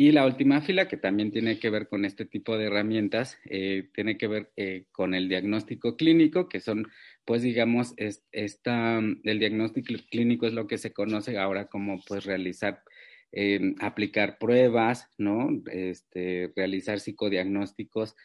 [0.00, 3.90] y la última fila, que también tiene que ver con este tipo de herramientas, eh,
[3.92, 6.86] tiene que ver eh, con el diagnóstico clínico, que son,
[7.26, 12.82] pues digamos, esta, el diagnóstico clínico es lo que se conoce ahora como, pues, realizar,
[13.30, 15.50] em, aplicar pruebas, ¿no?
[15.70, 18.16] Este, realizar psicodiagnósticos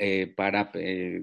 [0.00, 0.72] eh, para,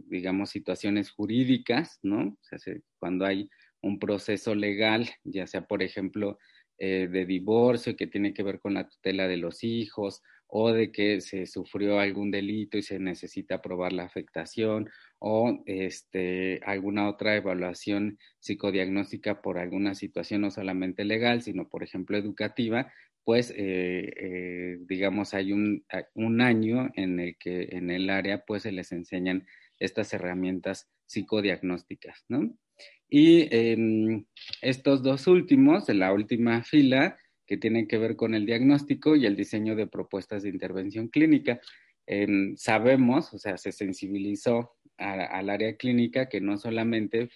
[0.08, 2.38] digamos, situaciones jurídicas, ¿no?
[2.54, 2.60] O sea,
[2.98, 3.50] cuando hay
[3.82, 6.40] un proceso legal, ya sea, por ejemplo,
[6.80, 10.92] eh, de divorcio que tiene que ver con la tutela de los hijos o de
[10.92, 17.36] que se sufrió algún delito y se necesita probar la afectación o este, alguna otra
[17.36, 22.92] evaluación psicodiagnóstica por alguna situación no solamente legal, sino por ejemplo educativa,
[23.24, 28.64] pues eh, eh, digamos hay un, un, año en el que en el área pues
[28.64, 29.46] se les enseñan
[29.80, 32.56] estas herramientas psicodiagnósticas, ¿no?
[33.10, 34.26] Y em,
[34.62, 39.26] estos dos últimos, de la última fila, que tienen que ver con el diagnóstico y
[39.26, 41.62] el diseño de propuestas de intervención clínica.
[42.06, 47.30] Em, sabemos, o sea, se sensibilizó al área clínica que no solamente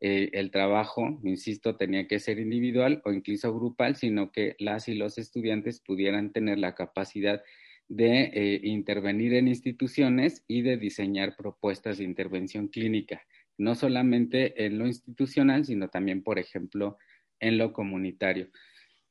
[0.00, 4.94] eh, el trabajo, insisto, tenía que ser individual o incluso grupal, sino que las y
[4.94, 7.42] los estudiantes pudieran tener la capacidad
[7.88, 13.22] de eh, intervenir en instituciones y de diseñar propuestas de intervención clínica
[13.58, 16.96] no solamente en lo institucional, sino también, por ejemplo,
[17.40, 18.48] en lo comunitario.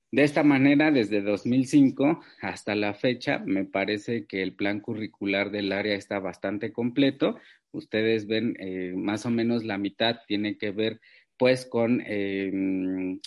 [0.09, 5.73] De esta manera, desde 2005 hasta la fecha, me parece que el plan curricular del
[5.73, 7.37] área está bastante completo.
[7.71, 11.01] Ustedes ven eh, más o menos la mitad tiene que ver
[11.37, 12.51] pues con eh,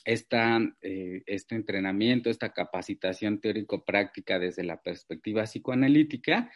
[0.05, 6.51] eh, este entrenamiento, esta capacitación teórico-práctica desde la perspectiva psicoanalítica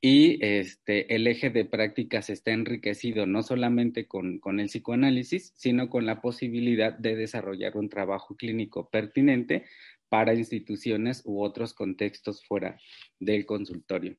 [0.00, 5.88] y este, el eje de prácticas está enriquecido no solamente con, con, el psicoanálisis, sino
[5.88, 9.64] con la posibilidad de desarrollar un trabajo clínico pertinente
[10.08, 12.78] para instituciones u otros contextos fuera
[13.18, 14.16] del consultorio.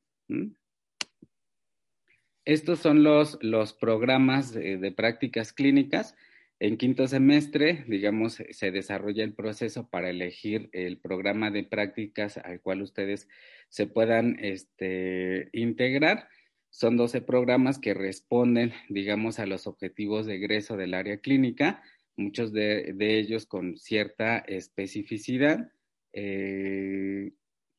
[2.44, 6.14] Estos son los, los programas de, de prácticas clínicas.
[6.62, 12.60] En quinto semestre, digamos, se desarrolla el proceso para elegir el programa de prácticas al
[12.60, 13.28] cual ustedes
[13.70, 16.28] se puedan este, integrar.
[16.68, 21.82] Son 12 programas que responden, digamos, a los objetivos de egreso del área clínica,
[22.14, 25.72] muchos de, ellos con cierta especificidad.
[26.12, 27.32] Eh,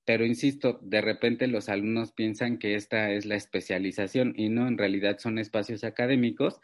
[0.05, 4.79] pero insisto, de repente los alumnos piensan que esta es la especialización y no, en
[4.79, 6.59] realidad son espacios académicos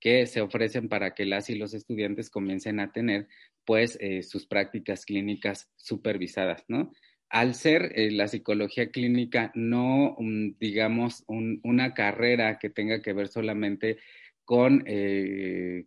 [0.00, 3.28] que se ofrecen para que las y los estudiantes comiencen a tener
[3.64, 6.92] pues eh, sus prácticas clínicas supervisadas, ¿no?
[7.28, 10.16] Al ser eh, la psicología clínica no,
[10.58, 13.98] digamos, una carrera que tenga que ver solamente
[14.46, 15.84] con, eh,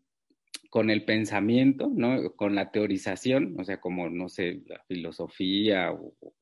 [0.70, 2.36] con el pensamiento, ¿no?
[2.36, 5.92] Con la teorización, o sea, como, no sé, la filosofía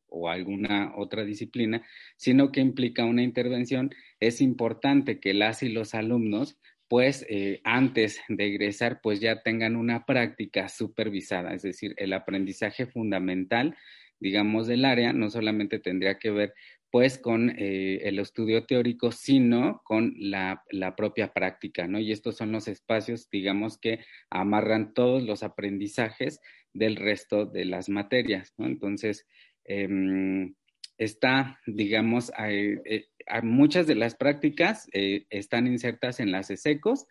[0.10, 1.84] o alguna otra disciplina,
[2.18, 6.58] sino que implica una intervención, es importante que las y los alumnos
[6.90, 12.88] pues eh, antes de egresar, pues ya tengan una práctica supervisada, es decir, el aprendizaje
[12.88, 13.78] fundamental,
[14.20, 16.54] digamos, del área, no solamente tendría que ver
[16.92, 20.64] pues con eh, el estudio teórico, sino con la,
[20.98, 22.00] propia práctica, ¿no?
[22.00, 24.00] Y estos son los espacios, digamos, que
[24.32, 26.42] amarran todos los aprendizajes
[26.74, 28.66] del resto de las materias, ¿no?
[28.66, 29.28] Entonces,
[29.66, 30.56] em,
[30.98, 33.06] está, digamos, eh,
[33.44, 37.06] muchas de las prácticas eh, están insertas en las ESECOS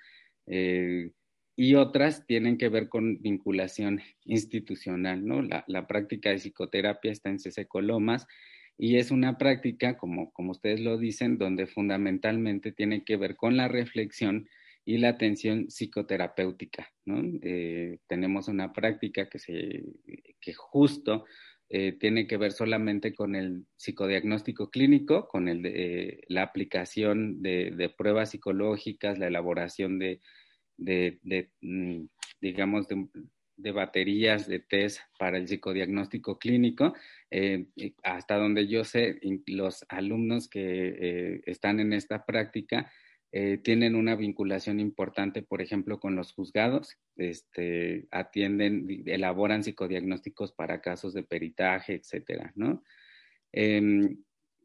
[1.57, 5.43] y otras tienen que ver con vinculación institucional, ¿no?
[5.43, 8.27] La, la práctica de psicoterapia está en CESECO Lomas,
[8.79, 13.57] y es una práctica, como, como ustedes lo dicen, donde fundamentalmente tiene que ver con
[13.57, 14.49] la reflexión
[14.85, 16.89] y la atención psicoterapéutica.
[17.05, 17.21] ¿no?
[17.43, 19.83] Eh, tenemos una práctica que, se,
[20.41, 21.25] que justo
[21.71, 27.93] eh, tiene que ver solamente con el psicodiagnóstico clínico, con el de, la aplicación de,
[27.97, 30.21] pruebas psicológicas, la elaboración de,
[31.61, 32.05] mm,
[32.41, 33.09] digamos, de,
[33.59, 36.95] de baterías de test para el psicodiagnóstico clínico.
[37.31, 37.67] Eh,
[38.03, 42.91] hasta donde yo sé, los alumnos que eh, están en esta práctica
[43.31, 50.81] eh, tienen una vinculación importante, por ejemplo, con los juzgados, este, atienden, elaboran psicodiagnósticos para
[50.81, 52.55] casos de peritaje, etcétera.
[53.53, 54.17] Em,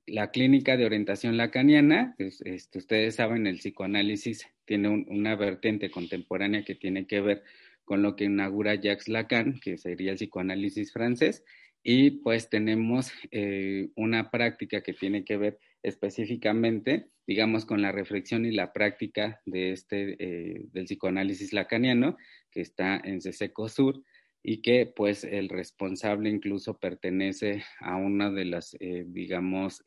[0.05, 6.75] la clínica de orientación lacaniana, este, ustedes saben, el psicoanálisis tiene una vertiente contemporánea que
[6.75, 7.43] tiene que ver
[7.83, 11.43] con lo que inaugura Jacques Lacan, que sería el psicoanálisis francés,
[11.83, 18.45] y pues tenemos eh, una práctica que tiene que ver específicamente, digamos, con la reflexión
[18.45, 22.17] y la práctica de este, eh, del psicoanálisis lacaniano,
[22.51, 24.01] que está en Seseco Sur,
[24.45, 29.81] y que pues el responsable incluso pertenece a una de las, eh, digamos,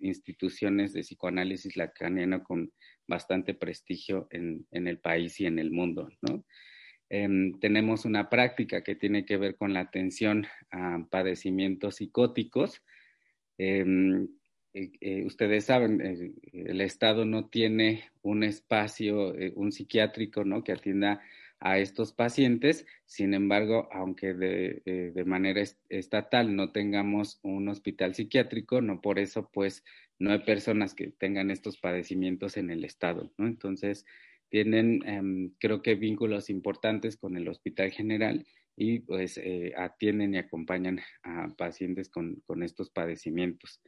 [0.00, 2.72] instituciones de psicoanálisis lacaniano con
[3.06, 6.44] bastante prestigio en, en el país y en el mundo, ¿no?
[7.10, 12.82] Em, tenemos una práctica que tiene que ver con la atención a padecimientos psicóticos.
[14.74, 16.00] Eh, eh, ustedes saben,
[16.52, 20.64] el Estado no tiene un espacio, eh, un psiquiátrico, ¿no?
[20.64, 21.22] Que atienda
[21.60, 22.84] a estos pacientes.
[23.06, 24.82] Sin embargo, aunque de,
[25.14, 29.84] de, manera estatal no tengamos un hospital psiquiátrico, no por eso, pues,
[30.18, 33.46] no hay personas que tengan estos padecimientos en el Estado, ¿no?
[33.46, 34.04] Entonces,
[34.48, 40.38] tienen, em, creo que, vínculos importantes con el Hospital General y pues eh, atienden y
[40.38, 43.80] acompañan a pacientes con, con, estos padecimientos.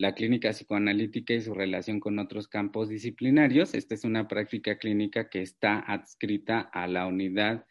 [0.00, 3.74] La clínica psicoanalítica y su relación con otros campos disciplinarios.
[3.74, 7.66] Esta es una práctica clínica que está adscrita a la unidad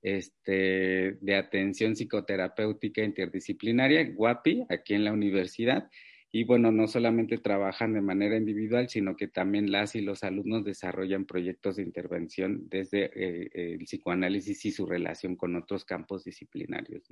[0.00, 5.90] este, de atención psicoterapéutica interdisciplinaria, GUAPI, aquí en la universidad,
[6.32, 10.64] y bueno, no solamente trabajan de manera individual, sino que también las y los alumnos
[10.64, 17.06] desarrollan proyectos de intervención desde eh, el psicoanálisis y su relación con otros campos disciplinarios.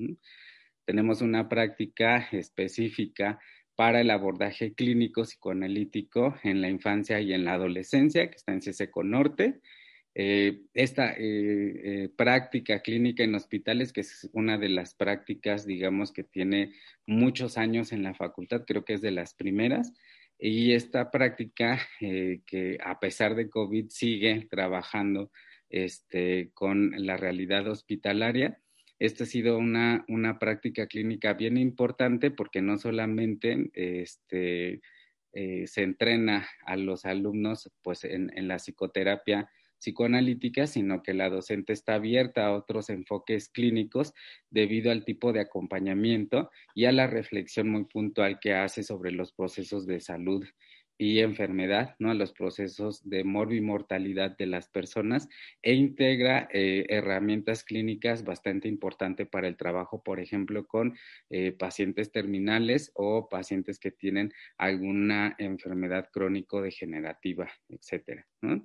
[0.87, 3.39] Tenemos una práctica específica
[3.75, 8.61] para el abordaje clínico psicoanalítico en la infancia y en la adolescencia, que está en
[8.61, 9.61] CSECO Norte,
[10.15, 11.17] eh, esta eh,
[12.05, 16.75] eh, práctica clínica en hospitales, que es una de las prácticas, digamos, que tiene
[17.07, 19.93] muchos años en la facultad, creo que es de las primeras,
[20.39, 25.31] y esta práctica que a pesar de COVID sigue trabajando
[25.71, 28.59] este, con la realidad hospitalaria.
[29.03, 34.81] Esta ha sido una, una práctica clínica bien importante porque no solamente este,
[35.33, 41.73] se entrena a los alumnos pues, en, en la psicoterapia, psicoanalítica, sino que la docente
[41.73, 44.15] está abierta a otros enfoques clínicos
[44.51, 49.33] debido al tipo de acompañamiento y a la reflexión muy puntual que hace sobre los
[49.33, 50.47] procesos de salud
[51.03, 52.15] y enfermedad, ¿no?
[52.15, 55.29] los procesos de morbimortalidad de las personas
[55.61, 60.97] e integra eh, herramientas clínicas bastante importantes para el trabajo, por ejemplo, con
[61.29, 68.25] eh, pacientes terminales o pacientes que tienen alguna enfermedad crónico-degenerativa, etcétera.
[68.41, 68.65] ¿no?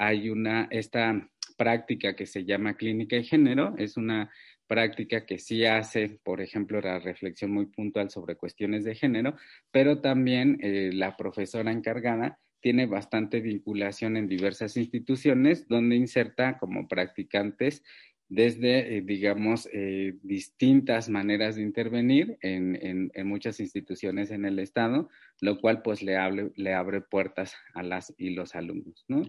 [0.00, 4.32] hay una, esta práctica que se llama clínica de género, es una
[4.70, 9.34] práctica que sí hace, por ejemplo, la reflexión muy puntual sobre cuestiones de género,
[9.72, 16.86] pero también eh, la profesora encargada tiene bastante vinculación en diversas instituciones donde inserta como
[16.86, 17.82] practicantes
[18.28, 25.08] desde, eh, digamos, eh, distintas maneras de intervenir en, en, muchas instituciones en el Estado,
[25.40, 26.16] lo cual pues le,
[26.54, 29.22] le abre puertas a las y los alumnos, ¿no?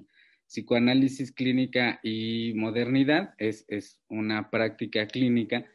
[0.52, 3.66] Psicoanálisis clínica y modernidad es,
[4.10, 5.66] una práctica clínica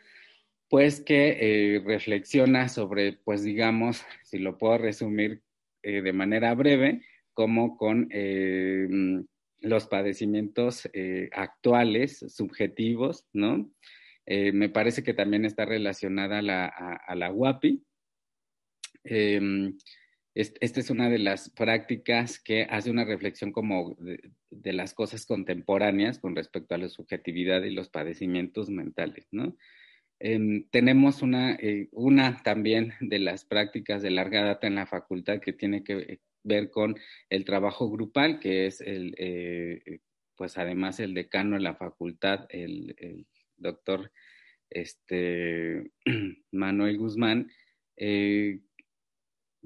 [0.68, 5.42] pues que eh, reflexiona sobre, pues digamos, si lo puedo resumir
[5.82, 7.00] eh, de manera breve,
[7.32, 8.86] como con eh,
[9.60, 10.88] los padecimientos
[11.32, 13.70] actuales, subjetivos, ¿no?
[14.26, 17.82] Me parece que también está relacionada a la, a, la WAPI.
[20.36, 26.18] Esta es una de las prácticas que hace una reflexión como de, las cosas contemporáneas
[26.18, 29.56] con respecto a la subjetividad y los padecimientos mentales, ¿no?
[30.18, 35.40] Em, tenemos una, eh, una también de las prácticas de larga data en la facultad
[35.40, 36.96] que tiene que ver con
[37.30, 40.00] el trabajo grupal, que es el, eh,
[40.36, 43.26] pues además el decano de la facultad, el,
[43.56, 44.12] doctor
[44.68, 45.92] este,
[46.52, 47.50] Manuel Guzmán,
[47.96, 48.60] eh,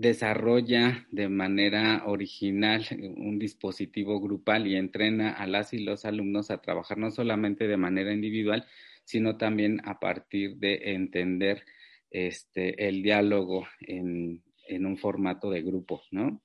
[0.00, 2.86] desarrolla de manera original
[3.18, 7.76] un dispositivo grupal y entrena a las y los alumnos a trabajar no solamente de
[7.76, 8.64] manera individual,
[9.04, 11.64] sino también a partir de entender
[12.10, 16.42] este, el diálogo en, un formato de grupo, ¿no?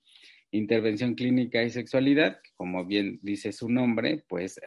[0.51, 4.59] Intervención clínica y sexualidad, como bien dice su nombre, pues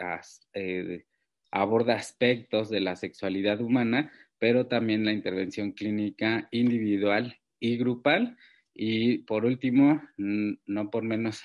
[0.55, 1.05] eh,
[1.51, 8.39] aborda aspectos de la sexualidad humana, pero también la intervención clínica individual y grupal.
[8.81, 11.43] Y por último, no por menos,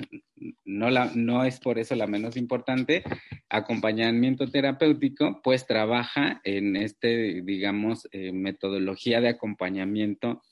[0.65, 3.03] no, la, no es por eso la menos importante,
[3.49, 10.43] acompañamiento terapéutico, pues trabaja en este, digamos, eh, metodología de acompañamiento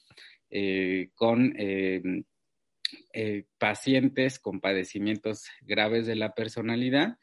[0.50, 2.26] eh, con eh,
[3.60, 7.20] pacientes con padecimientos graves de la personalidad,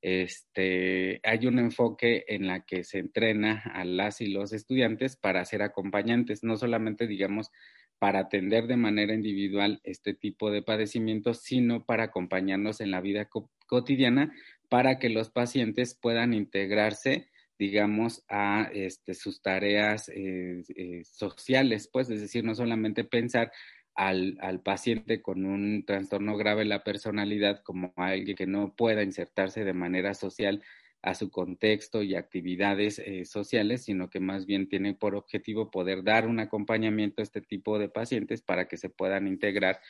[0.00, 5.44] este, hay un enfoque en la que se entrena a las y los estudiantes para
[5.44, 7.52] ser acompañantes, no solamente, digamos,
[7.98, 13.28] para atender de manera individual este tipo de padecimientos, sino para acompañarnos en la vida
[13.66, 14.32] cotidiana
[14.68, 17.28] para que los pacientes puedan integrarse
[17.58, 23.50] digamos, a este, sus tareas eh, eh, sociales, pues, es decir, no solamente pensar
[23.94, 29.64] al, paciente con un trastorno grave de la personalidad como alguien que no pueda insertarse
[29.64, 30.62] de manera social
[31.06, 36.02] a su contexto y actividades eh, sociales, sino que más bien tiene por objetivo poder
[36.02, 39.80] dar un acompañamiento a este tipo de pacientes para que se puedan integrar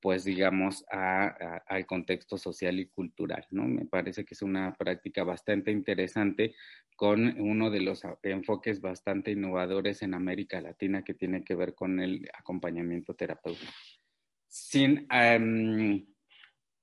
[0.00, 1.26] pues digamos, a,
[1.66, 3.64] al contexto social y cultural, ¿no?
[3.66, 6.54] Me parece que es una práctica bastante interesante
[6.94, 11.98] con uno de los enfoques bastante innovadores en América Latina que tiene que ver con
[11.98, 13.72] el acompañamiento terapéutico.
[14.46, 15.04] Sin,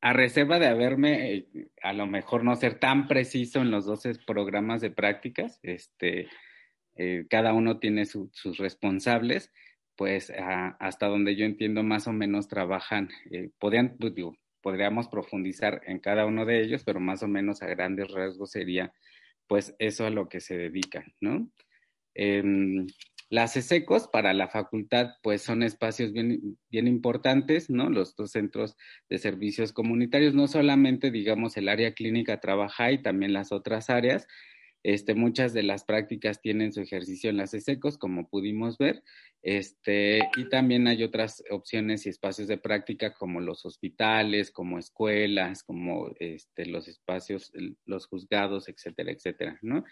[0.05, 1.47] a reserva de haberme, eh,
[1.81, 6.27] a lo mejor no ser tan preciso en los 12 programas de prácticas, este,
[6.95, 9.51] eh, cada uno tiene sus responsables,
[9.95, 10.31] pues
[10.79, 14.13] hasta donde yo entiendo más o menos trabajan, eh, podrían, pues,
[14.61, 18.93] podríamos profundizar en cada uno de ellos, pero más o menos a grandes rasgos sería
[19.47, 21.49] pues eso a lo que se dedican, ¿no?
[23.35, 27.89] Las ESECOS para la facultad pues son espacios bien, bien importantes, ¿no?
[27.89, 28.77] Los dos centros
[29.09, 34.25] de servicios comunitarios, no solamente digamos el área clínica trabaja y también las otras áreas,
[34.83, 39.03] este, muchas de las prácticas tienen su ejercicio en las ESECOS, como pudimos ver,
[39.41, 45.61] este, y también hay otras opciones y espacios de práctica como los hospitales, como escuelas,
[45.61, 47.51] como este, los espacios,
[47.85, 49.83] los juzgados, etcétera, etcétera, ¿no?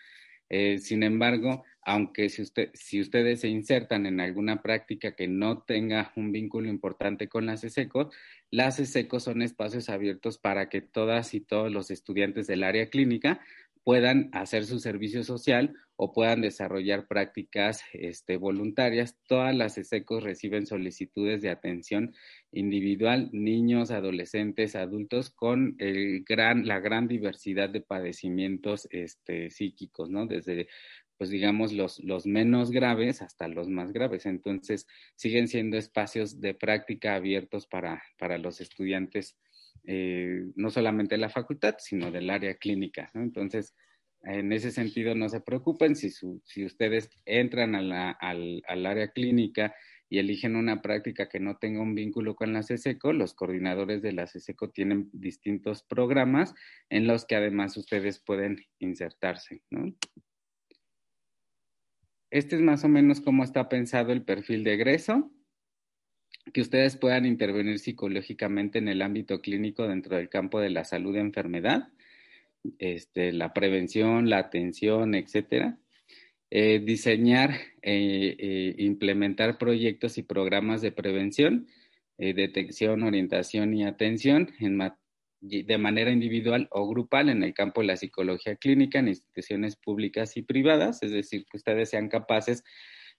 [0.56, 5.64] Eh, sin embargo, aunque si, usted, si ustedes se insertan en alguna práctica que no
[5.64, 8.14] tenga un vínculo importante con las ESECOS,
[8.52, 13.42] las ESECOS son espacios abiertos para que todas y todos los estudiantes del área clínica
[13.84, 19.18] puedan hacer su servicio social o puedan desarrollar prácticas este, voluntarias.
[19.28, 22.14] Todas las ESECOS reciben solicitudes de atención
[22.52, 30.26] individual, niños, adolescentes, adultos, con la gran diversidad de padecimientos este, psíquicos, ¿no?
[30.26, 30.68] Desde
[31.18, 34.26] pues digamos, los, los menos graves hasta los más graves.
[34.26, 39.38] Entonces, siguen siendo espacios de práctica abiertos para, para los estudiantes
[39.86, 43.12] eh, no solamente de la facultad, sino del área clínica.
[43.14, 43.76] Entonces,
[44.24, 49.76] en ese sentido, no se preocupen si, si ustedes entran al, al, área clínica
[50.10, 54.14] y eligen una práctica que no tenga un vínculo con la CSECO, los coordinadores de
[54.14, 56.54] la CSECO tienen distintos programas
[56.90, 59.62] en los que además ustedes pueden insertarse.
[62.32, 65.32] Este es más o menos cómo está pensado el perfil de egreso
[66.52, 71.14] que ustedes puedan intervenir psicológicamente en el ámbito clínico dentro del campo de la salud
[71.14, 71.90] de enfermedad,
[72.80, 75.78] este, la prevención, la atención, etcétera.
[76.52, 81.68] Eh, diseñar e implementar proyectos y programas de prevención,
[82.18, 84.78] detección, orientación y atención en
[85.44, 90.38] de manera individual o grupal en el campo de la psicología clínica en instituciones públicas
[90.38, 92.64] y privadas, es decir, que ustedes sean capaces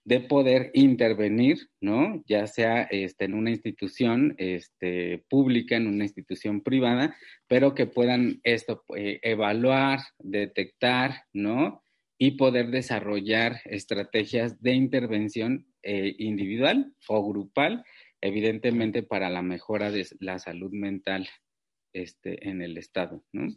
[0.05, 2.23] de poder intervenir, ¿no?
[2.27, 8.39] Ya sea este, en una institución este, pública, en una institución privada, pero que puedan
[8.43, 11.83] esto, eh, evaluar, detectar, ¿no?
[12.19, 17.83] Y poder desarrollar estrategias de intervención eh, individual o grupal,
[18.21, 21.27] evidentemente para la mejora de la salud mental
[21.93, 23.47] este, en el Estado, ¿no?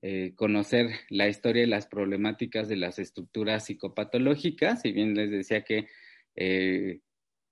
[0.00, 5.64] Eh, conocer la historia y las problemáticas de las estructuras psicopatológicas, si bien les decía
[5.64, 5.88] que
[6.36, 7.00] eh,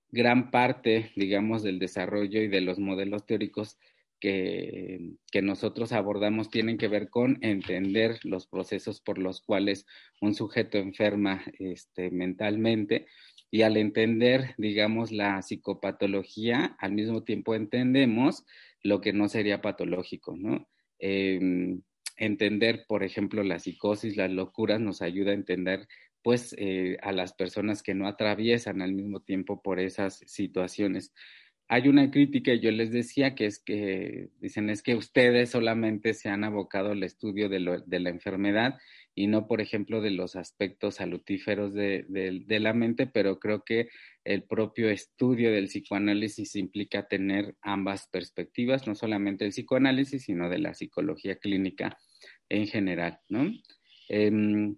[0.09, 3.77] gran parte, digamos, del desarrollo y de los modelos teóricos
[4.21, 9.85] que, que, nosotros abordamos tienen que ver con entender los procesos por los cuales
[10.21, 13.07] un sujeto enferma este, mentalmente
[13.51, 18.45] y al entender, digamos, la psicopatología, al mismo tiempo entendemos
[18.83, 20.67] lo que no sería patológico, ¿no?
[20.99, 21.81] Em,
[22.17, 25.87] entender, por ejemplo, la psicosis, las locuras, nos ayuda a entender
[26.27, 31.13] pues eh, a las personas que no atraviesan al mismo tiempo por esas situaciones.
[31.69, 36.29] Hay una crítica, yo les decía, que es que dicen es que ustedes solamente se
[36.29, 38.77] han abocado al estudio de, la enfermedad
[39.15, 43.89] y no, por ejemplo, de los aspectos salutíferos de, de, la mente, pero creo que
[44.23, 50.59] el propio estudio del psicoanálisis implica tener ambas perspectivas, no solamente el psicoanálisis, sino de
[50.59, 51.97] la psicología clínica
[52.49, 53.51] en general, ¿no?
[54.09, 54.31] Eh,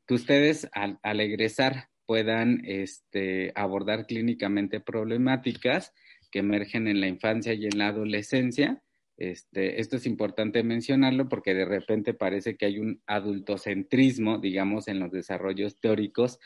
[0.08, 5.94] que ustedes al, al, egresar puedan este, abordar clínicamente problemáticas
[6.32, 8.82] que emergen en la infancia y en la adolescencia.
[9.18, 15.00] Este, esto es importante mencionarlo porque de repente parece que hay un adultocentrismo, digamos, en
[15.00, 16.40] los desarrollos teóricos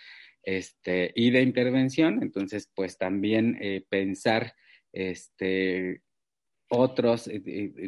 [0.44, 2.22] este, y de intervención.
[2.22, 4.56] Entonces, pues también eh, pensar
[4.92, 6.02] este,
[6.78, 7.40] otros, eh,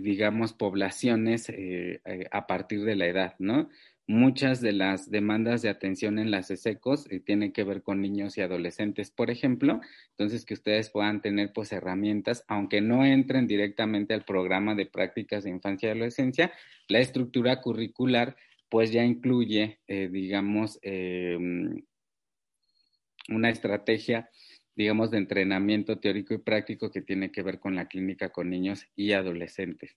[0.02, 3.70] digamos, poblaciones eh, eh, a partir de la edad, ¿no?
[4.08, 8.38] Muchas de las demandas de atención en las ESECOS eh, tienen que ver con niños
[8.38, 9.82] y adolescentes, por ejemplo,
[10.12, 15.44] entonces que ustedes puedan tener pues herramientas, aunque no entren directamente al programa de prácticas
[15.44, 16.54] de infancia y adolescencia,
[16.88, 18.36] la estructura curricular
[18.70, 21.40] pues ya incluye, eh, digamos, eh,
[23.30, 24.30] una estrategia
[24.76, 28.88] digamos, de entrenamiento teórico y práctico que tiene que ver con la clínica con niños
[28.96, 29.96] y adolescentes.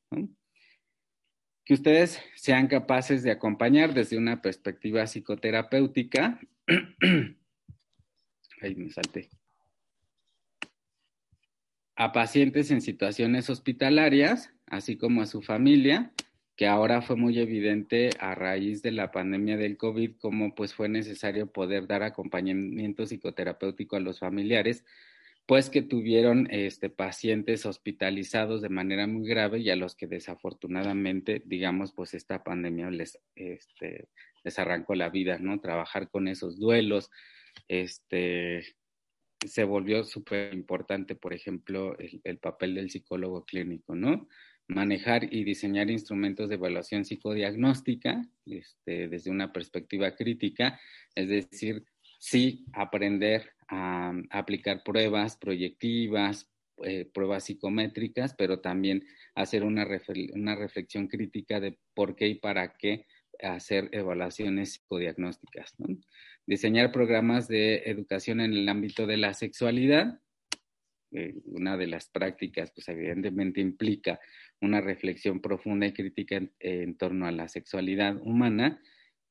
[1.65, 6.41] Que ustedes sean capaces de acompañar desde una perspectiva psicoterapéutica.
[8.61, 8.89] Ahí me.
[11.97, 16.13] A pacientes en situaciones hospitalarias, así como a su familia,
[16.59, 20.89] que ahora fue muy evidente a raíz de la pandemia del COVID, cómo pues fue
[20.89, 24.85] necesario poder dar acompañamiento psicoterapéutico a los familiares,
[25.47, 31.43] pues que tuvieron este, pacientes hospitalizados de manera muy grave y a los que desafortunadamente,
[31.47, 34.09] digamos, pues esta pandemia les, este,
[34.57, 35.61] arrancó la vida, ¿no?
[35.61, 37.09] Trabajar con esos duelos,
[37.69, 38.65] este,
[39.47, 44.27] se volvió súper importante, por ejemplo, el, el papel del psicólogo clínico, ¿no?
[44.69, 50.79] Manejar y diseñar instrumentos de evaluación psicodiagnóstica este, desde una perspectiva crítica,
[51.15, 51.85] es decir,
[52.19, 56.51] sí aprender a, a aplicar pruebas proyectivas,
[56.85, 59.05] eh, pruebas psicométricas, pero también
[59.35, 59.85] hacer una,
[60.35, 63.07] una reflexión crítica de por qué y para qué
[63.43, 65.75] hacer evaluaciones psicodiagnósticas.
[66.47, 70.21] Diseñar programas de educación en el ámbito de la sexualidad,
[71.13, 74.21] eh, una de las prácticas, pues evidentemente implica
[74.61, 78.81] una reflexión profunda y crítica en, torno a la sexualidad humana,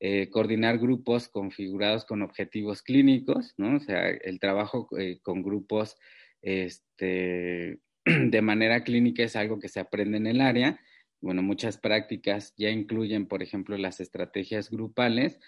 [0.00, 3.76] eh, coordinar grupos configurados con objetivos clínicos, ¿no?
[3.76, 5.96] O sea, el trabajo eh, con grupos
[6.42, 10.80] este, de manera clínica es algo que se aprende en el área.
[11.20, 15.40] Bueno, muchas prácticas ya incluyen, por ejemplo, las estrategias grupales,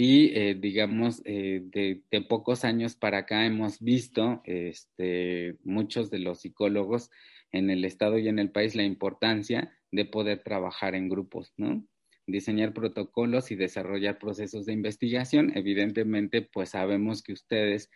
[0.00, 6.42] y eh, digamos, eh, de, pocos años para acá hemos visto este, muchos de los
[6.42, 7.10] psicólogos
[7.50, 11.84] en el Estado y en el país la importancia de poder trabajar en grupos, ¿no?
[12.28, 15.50] Diseñar protocolos y desarrollar procesos de investigación.
[15.56, 17.90] Evidentemente, pues sabemos que ustedes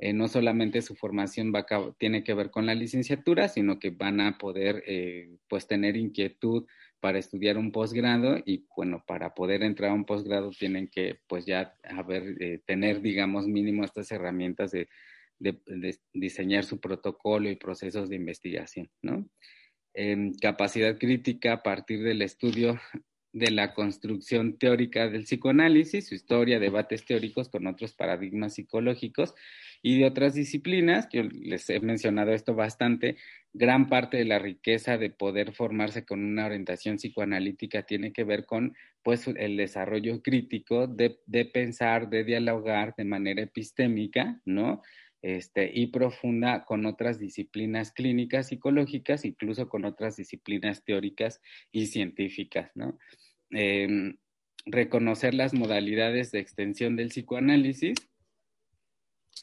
[0.00, 3.90] eh, no solamente su formación va a, tiene que ver con la licenciatura, sino que
[3.90, 6.66] van a poder eh, pues tener inquietud
[7.00, 11.46] para estudiar un posgrado y bueno, para poder entrar a un posgrado tienen que pues
[11.46, 14.88] ya haber, eh, tener digamos mínimo estas herramientas de,
[16.12, 19.28] diseñar su protocolo y procesos de investigación, ¿no?
[19.94, 22.80] Eh, capacidad crítica a partir del estudio
[23.38, 29.34] de la construcción teórica del psicoanálisis, su historia, debates teóricos con otros paradigmas psicológicos
[29.82, 33.16] y de otras disciplinas, yo les he mencionado esto bastante,
[33.52, 38.44] gran parte de la riqueza de poder formarse con una orientación psicoanalítica tiene que ver
[38.44, 44.82] con pues el desarrollo crítico de, de pensar, de dialogar de manera epistémica, ¿no?
[45.22, 51.40] este, y profunda con otras disciplinas clínicas psicológicas, incluso con otras disciplinas teóricas
[51.72, 52.98] y científicas, ¿no?
[53.50, 54.16] Em,
[54.66, 57.96] reconocer las modalidades de extensión del psicoanálisis,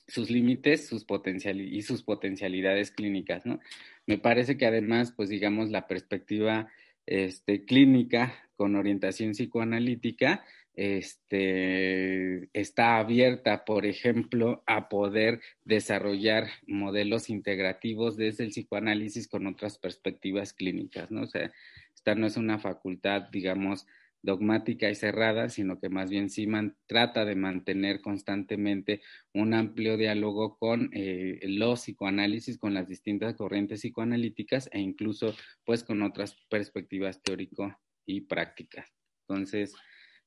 [0.08, 3.60] sus límites sus y sus potencialidades clínicas, ¿no?
[4.06, 6.68] Me parece que además, pues digamos, la perspectiva
[7.06, 10.43] este, clínica con orientación psicoanalítica
[10.76, 19.78] este, está abierta, por ejemplo, a poder desarrollar modelos integrativos desde el psicoanálisis con otras
[19.78, 21.22] perspectivas clínicas, ¿no?
[21.22, 21.51] O sea,
[21.96, 23.88] esta no es una facultad, digamos,
[24.26, 26.48] dogmática y cerrada, sino que más bien sí
[26.88, 29.02] trata de mantener constantemente
[29.34, 35.84] un amplio diálogo con eh, los psicoanálisis, con las distintas corrientes psicoanalíticas e incluso pues
[35.84, 38.91] con otras perspectivas teórico y prácticas.
[39.28, 39.76] Entonces,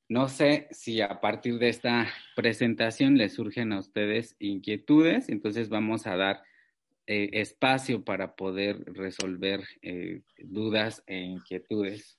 [0.07, 6.07] no sé si a partir de esta presentación les surgen a ustedes inquietudes, entonces vamos
[6.07, 6.41] a dar
[7.09, 12.18] eh, espacio para poder resolver eh, dudas e inquietudes.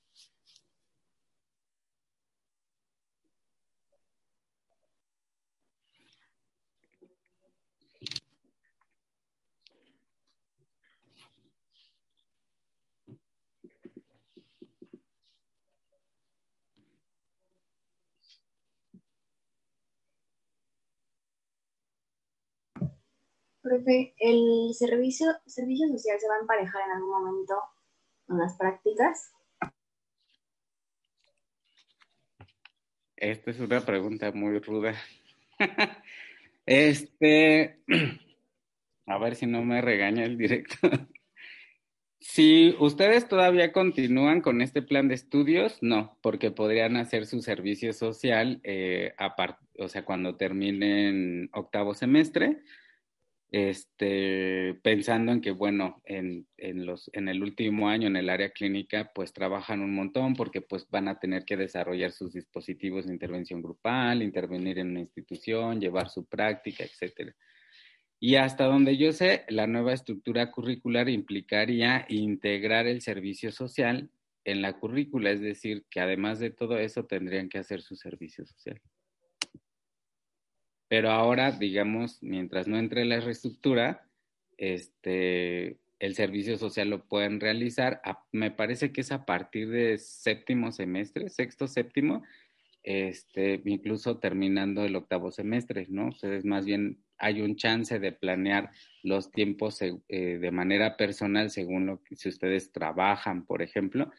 [24.19, 27.55] ¿El servicio, servicio social se va a emparejar en algún momento
[28.27, 29.33] con las prácticas?
[33.17, 34.95] Esta es una pregunta muy ruda.
[36.67, 37.81] este,
[39.07, 41.09] a ver si no me regaña el director.
[42.23, 47.95] Si ustedes todavía continúan con este plan de estudios, no, porque podrían hacer su servicio
[47.95, 49.15] social, eh,
[49.79, 52.63] o sea, cuando terminen octavo semestre,
[53.51, 58.51] este, pensando en que, bueno, en, en, los, en el último año en el área
[58.51, 63.13] clínica, pues trabajan un montón porque pues van a tener que desarrollar sus dispositivos de
[63.13, 67.35] intervención grupal, intervenir en una institución, llevar su práctica, etcétera.
[68.21, 74.11] Y hasta donde yo sé, la nueva estructura curricular implicaría integrar el servicio social
[74.45, 78.45] en la currícula, es decir, que además de todo eso tendrían que hacer su servicio
[78.47, 78.81] social.
[80.91, 84.09] Pero ahora, digamos, mientras no entre la reestructura,
[84.59, 88.03] este, el servicio social lo pueden realizar.
[88.33, 92.25] me parece que es a partir de séptimo semestre, sexto, séptimo,
[92.83, 96.09] este, incluso terminando el octavo semestre, ¿no?
[96.09, 98.71] Ustedes más bien hay un chance de planear
[99.05, 104.11] los tiempos eh, de manera personal según lo que si ustedes trabajan, por ejemplo,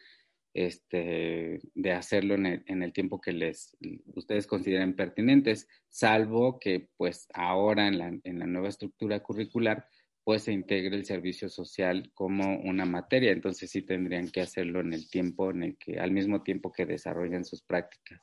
[0.54, 3.76] este, de hacerlo en el, tiempo que les
[4.14, 9.86] ustedes consideren pertinentes, salvo que pues ahora en la, en la nueva estructura curricular
[10.24, 14.92] pues se integre el servicio social como una materia, entonces sí tendrían que hacerlo en
[14.92, 18.20] el tiempo en el que, al mismo tiempo que desarrollan sus prácticas.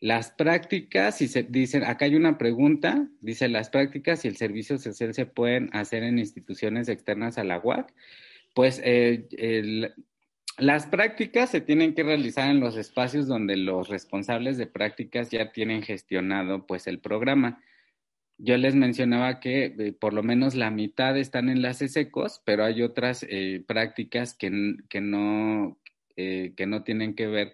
[0.00, 4.76] Las prácticas, si se dicen, acá hay una pregunta, dice, las prácticas y el servicio
[4.76, 7.94] social se pueden hacer en instituciones externas a la UAC
[8.56, 9.28] pues eh,
[10.56, 15.52] las prácticas se tienen que realizar en los espacios donde los responsables de prácticas ya
[15.52, 17.62] tienen gestionado pues el programa.
[18.38, 22.64] Yo les mencionaba que eh, por lo menos la mitad están en las secos, pero
[22.64, 25.78] hay otras eh, prácticas que, no,
[26.16, 27.52] que no tienen que ver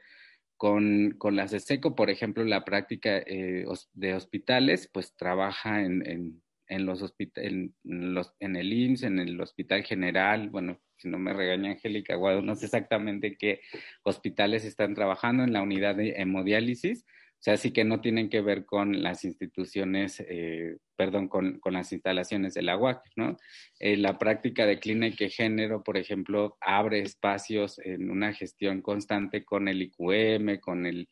[0.57, 1.97] con, con las ESECO.
[1.97, 6.41] Por ejemplo, la práctica de hospitales, pues trabaja en,
[6.73, 11.33] en los, en, los en el IMSS, en el Hospital General, bueno, si no me
[11.33, 13.61] regaña Angélica Guado, no sé exactamente qué
[14.05, 18.41] hospitales están trabajando en la unidad de hemodiálisis, o sea, sí que no tienen que
[18.41, 23.37] ver con las instituciones, eh, perdón, con, con, las instalaciones de la UAC, ¿no?
[23.81, 29.45] Eh, la práctica de clínica y género, por ejemplo, abre espacios en una gestión constante
[29.45, 31.09] con el IQM, con el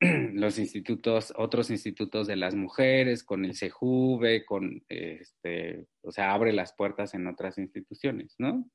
[0.34, 6.52] los institutos, otros institutos de las mujeres, con el CEJUVE, con, este, o sea, abre
[6.52, 8.70] las puertas en otras instituciones, ¿no?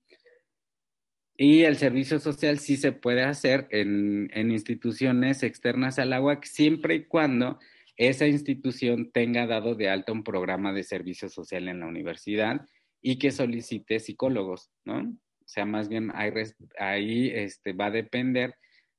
[1.37, 6.95] Y el servicio social sí se puede hacer en, en instituciones externas al agua siempre
[6.95, 7.59] y cuando
[7.97, 12.65] esa institución tenga dado de alta un programa de servicio social en la universidad
[13.01, 14.99] y que solicite psicólogos, ¿no?
[14.99, 16.31] O sea, más bien ahí,
[16.79, 18.55] ahí este, va a depender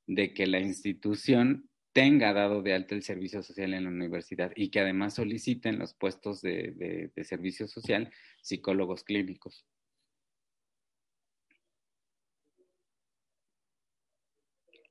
[0.07, 4.69] de que la institución tenga dado de alta el servicio social en la universidad y
[4.69, 8.11] que además soliciten los puestos de, servicio social
[8.41, 9.03] psicólogos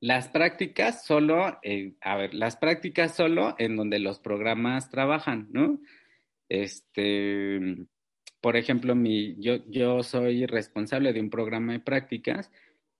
[0.06, 1.58] Las prácticas solo,
[2.00, 5.80] a ver, las prácticas solo en donde los programas trabajan, ¿no?
[6.48, 7.58] Este,
[8.40, 12.52] por ejemplo, mi, yo, yo soy responsable de un programa de prácticas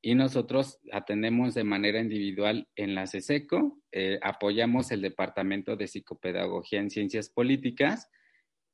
[0.02, 6.80] y nosotros atendemos de manera individual en la CESECO, eh, apoyamos el Departamento de Psicopedagogía
[6.80, 8.10] en Ciencias Políticas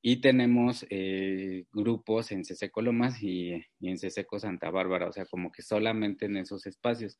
[0.01, 5.27] y tenemos eh, grupos en CESECO Lomas y, y, en CESECO Santa Bárbara, o sea,
[5.27, 7.19] como que solamente en esos espacios.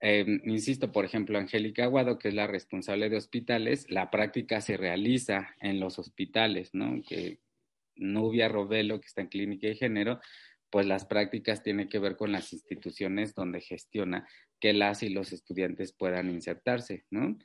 [0.00, 4.76] Eh, insisto, por ejemplo, Angélica Aguado, que es la responsable de hospitales, la práctica se
[4.76, 7.02] realiza en los hospitales, ¿no?
[7.02, 7.38] Que
[7.96, 10.20] Nubia Robelo, que está en Clínica de Género,
[10.70, 14.28] pues las prácticas tienen que ver con las instituciones donde gestiona
[14.60, 17.38] que las y los estudiantes puedan insertarse, ¿no?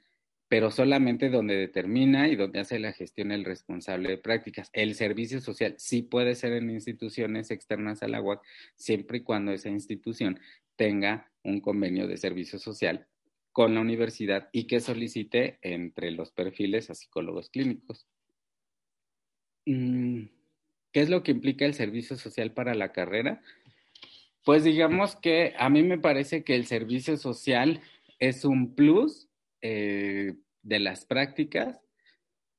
[0.48, 4.70] Pero solamente donde determina y donde hace la gestión el responsable de prácticas.
[4.74, 8.42] El servicio social sí puede ser en instituciones externas a la UAC,
[8.76, 10.40] siempre y cuando esa institución
[10.76, 13.08] tenga un convenio de servicio social
[13.52, 18.08] con la universidad y que solicite entre los perfiles a psicólogos clínicos.
[19.66, 20.24] Mm,
[20.92, 23.42] ¿Qué es lo que implica el servicio social para la carrera?
[24.44, 27.82] Pues digamos que a mí me parece que el servicio social
[28.20, 29.30] es un plus
[29.62, 31.80] eh, de las prácticas,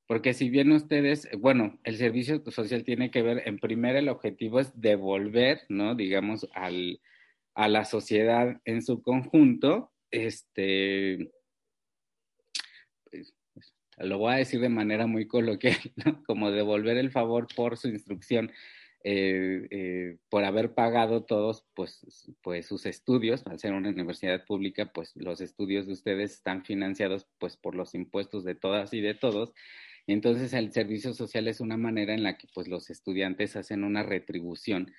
[0.06, 4.60] porque si bien ustedes, bueno, el servicio social tiene que ver, en primer el objetivo
[4.60, 5.94] es devolver, ¿no?
[5.94, 7.00] Digamos, al,
[7.54, 11.30] a la sociedad en su conjunto, este,
[13.10, 15.76] pues, pues, lo voy a decir de manera muy coloquial,
[16.26, 18.50] como devolver el favor por su instrucción,
[19.04, 24.92] eh, eh, por haber pagado todos pues, pues sus estudios, al ser una universidad pública,
[24.92, 29.14] pues los estudios de ustedes están financiados pues por los impuestos de todas y de
[29.14, 29.52] todos.
[30.06, 34.04] Entonces el servicio social es una manera en la que pues los estudiantes hacen una
[34.04, 34.92] retribución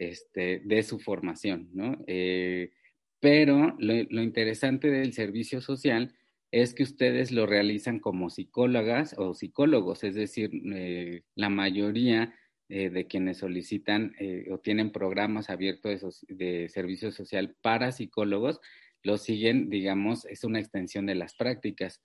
[0.00, 2.02] este, de su formación, ¿no?
[2.06, 2.72] Eh,
[3.20, 6.14] pero lo, interesante del servicio social
[6.50, 12.34] es que ustedes lo realizan como psicólogas o psicólogos, es decir, eh, la mayoría
[12.70, 14.14] eh, de quienes solicitan
[14.50, 18.58] o tienen programas abiertos de, servicio social para psicólogos,
[19.02, 22.02] lo siguen, digamos, es una extensión de las prácticas.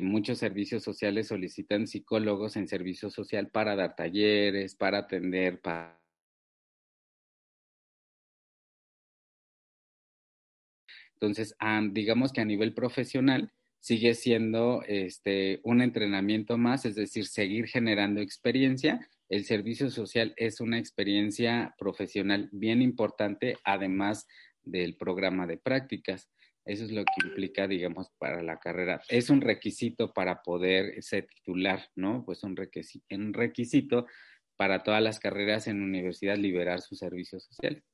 [0.00, 6.05] Muchos servicios sociales solicitan psicólogos en servicio social para dar talleres, para atender, para
[11.20, 11.56] Entonces,
[11.92, 13.50] digamos que a nivel profesional
[13.80, 19.08] sigue siendo este, un entrenamiento más, es decir, seguir generando experiencia.
[19.28, 24.26] El servicio social es una experiencia profesional bien importante, además
[24.62, 26.28] del programa de prácticas.
[26.64, 29.00] Eso es lo que implica, digamos, para la carrera.
[29.08, 32.24] Es un requisito para poder ser titular, ¿no?
[32.24, 34.06] Pues un requisito, un requisito
[34.56, 37.84] para todas las carreras en universidad liberar su servicio social.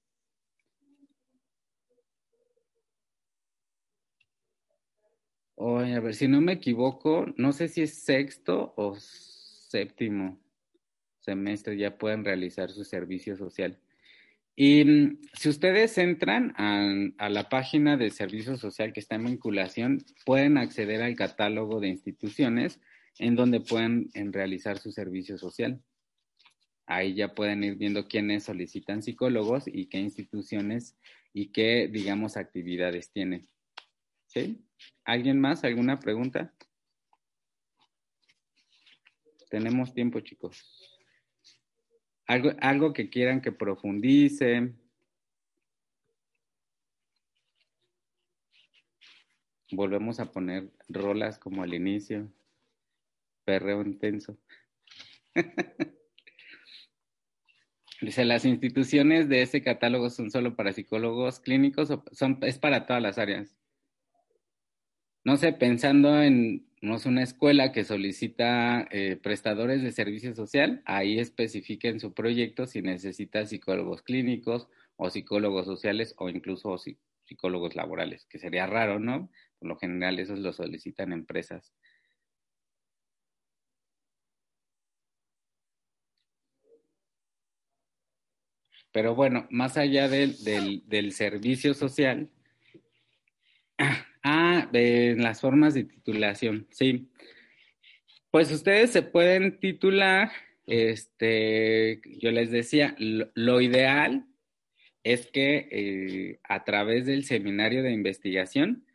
[5.65, 10.41] Oye, a ver, si no me equivoco, no sé si es sexto o séptimo
[11.21, 13.79] semestre ya pueden realizar su servicio social.
[14.57, 20.05] Y mm, si ustedes entran a, la página de servicio social que está en vinculación,
[20.27, 22.81] pueden acceder al catálogo de instituciones
[23.21, 25.81] en donde pueden en realizar su servicio social.
[26.87, 30.97] Ahí ya pueden ir viendo quiénes solicitan psicólogos y qué instituciones
[31.33, 33.47] y qué, digamos, actividades tienen.
[34.33, 34.65] ¿Sí?
[35.05, 35.63] ¿Alguien más?
[35.63, 36.55] ¿Alguna pregunta?
[39.51, 40.99] Tenemos tiempo, chicos.
[42.27, 44.73] ¿Algo, algo que quieran que profundice?
[49.71, 52.33] Volvemos a poner rolas como al inicio.
[53.45, 54.39] Perreo intenso.
[58.01, 62.87] Dice, ¿las instituciones de ese catálogo son solo para psicólogos clínicos o son, es para
[62.87, 63.62] todas las áreas?
[65.25, 70.83] No sé, pensando en no es una escuela que solicita eh, prestadores de servicio social,
[70.85, 76.77] ahí especifica en su proyecto si necesita psicólogos clínicos o psicólogos sociales o incluso
[77.25, 79.31] psicólogos laborales, que sería raro, ¿no?
[79.61, 81.73] Por lo general esos lo solicitan empresas.
[88.91, 92.29] Pero bueno, más allá del, del, del servicio social,
[94.23, 97.11] Ah, en las formas de titulación, sí.
[98.31, 100.31] Pues ustedes se pueden titular,
[100.67, 104.25] este, yo les decía, lo, ideal
[105.03, 108.87] es que eh, a través del seminario de investigación,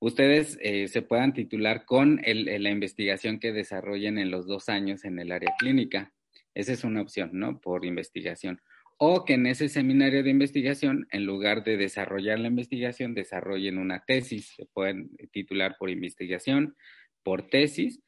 [0.00, 5.04] ustedes eh, se puedan titular con el, la investigación que desarrollen en los dos años
[5.04, 6.12] en el área clínica.
[6.54, 7.60] Esa es una opción, ¿no?
[7.60, 8.60] Por investigación.
[8.98, 14.04] O que en ese seminario de investigación, en lugar de desarrollar la investigación, desarrollen una
[14.04, 14.54] tesis.
[14.56, 16.76] Se pueden titular por investigación,
[17.22, 18.00] por tesis.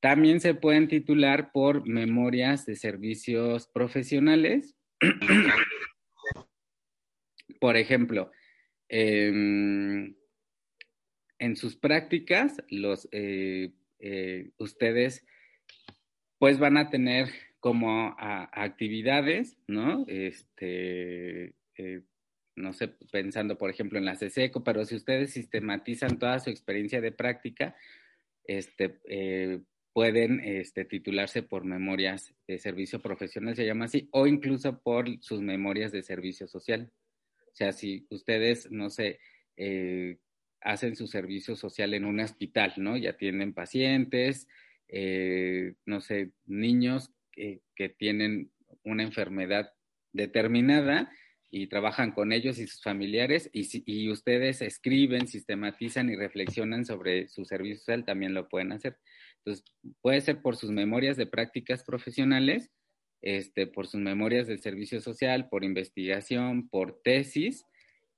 [0.00, 4.76] También se pueden titular por memorias de servicios profesionales.
[7.60, 8.30] por ejemplo,
[8.88, 10.14] em,
[11.38, 15.26] en sus prácticas, los, eh, eh, ustedes
[16.38, 17.30] pues van a tener
[17.66, 20.04] como actividades, ¿no?
[20.06, 21.46] Este,
[21.76, 22.02] eh,
[22.54, 27.00] no sé, pensando por ejemplo en la CSECO, pero si ustedes sistematizan toda su experiencia
[27.00, 27.74] de práctica,
[28.44, 29.62] este, eh,
[29.92, 35.40] pueden este, titularse por memorias de servicio profesional, se llama así, o incluso por sus
[35.40, 36.92] memorias de servicio social.
[37.48, 39.18] O sea, si ustedes, no sé,
[39.56, 40.18] eh,
[40.60, 42.96] hacen su servicio social en un hospital, ¿no?
[42.96, 44.46] Ya tienen pacientes,
[45.84, 47.15] no sé, niños
[47.74, 48.50] que tienen
[48.82, 49.72] una enfermedad
[50.12, 51.10] determinada
[51.50, 57.28] y trabajan con ellos y sus familiares y, y ustedes escriben, sistematizan y reflexionan sobre
[57.28, 58.96] su servicio social, también lo pueden hacer.
[59.38, 59.64] Entonces,
[60.00, 62.70] puede ser por sus memorias de prácticas profesionales,
[63.22, 67.64] este, por sus memorias del servicio social, por investigación, por tesis,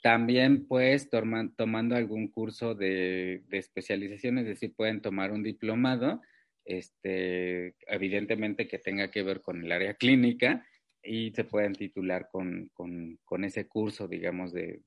[0.02, 6.22] también pues tomando algún curso de, de especialización, es decir, pueden tomar un diplomado
[6.68, 10.66] este, evidentemente que tenga que ver con el área clínica
[11.02, 12.70] y se pueden titular con,
[13.42, 14.82] ese curso, digamos, de,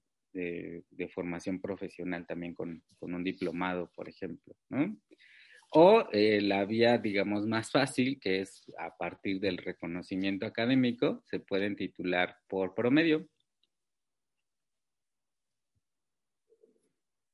[1.14, 4.56] formación profesional también con, un diplomado, por ejemplo,
[5.72, 11.40] O eh, la vía, digamos, más fácil, que es a partir del reconocimiento académico, se
[11.40, 13.28] pueden titular por promedio.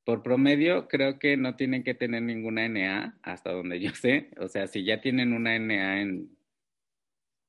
[0.08, 4.30] Por promedio, creo que no tienen que tener ninguna NA, hasta donde yo sé.
[4.39, 6.30] O sea, si ya tienen una NA en,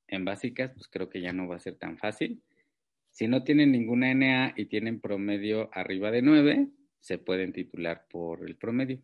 [0.09, 2.43] en básicas, pues creo que ya no va a ser tan fácil.
[3.13, 6.67] Si no tienen ninguna NA y tienen promedio arriba de 9,
[6.99, 8.99] se pueden titular por el promedio.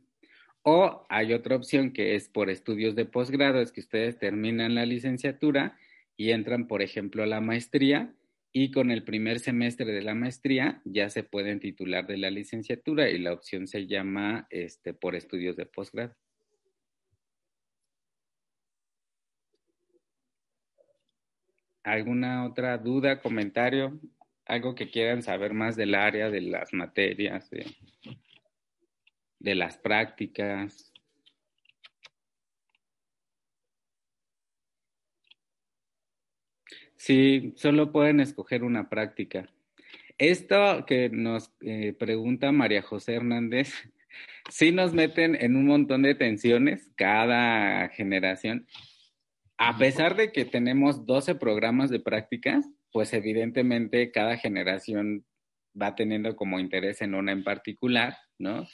[0.65, 4.85] O hay otra opción que es por estudios de posgrado, es que ustedes terminan la
[4.85, 5.79] licenciatura
[6.17, 8.13] y entran, por ejemplo, a la maestría
[8.57, 13.11] y con el primer semestre de la maestría ya se pueden titular de la licenciatura
[13.11, 16.15] y la opción se llama este, por estudios de posgrado.
[21.83, 23.99] ¿Alguna otra duda, comentario?
[24.47, 27.67] ¿Algo que quieran saber más del área, de las materias, de,
[29.41, 30.94] de las prácticas?
[37.05, 39.47] Sí, solo pueden escoger una práctica.
[40.17, 43.75] Esto que nos eh, pregunta María José Hernández,
[44.49, 48.67] sí nos meten en un montón de tensiones cada generación.
[49.59, 55.27] A pesar de que tenemos 12 programas de prácticas, pues evidentemente cada generación
[55.79, 58.67] va teniendo como interés en una en particular, ¿no?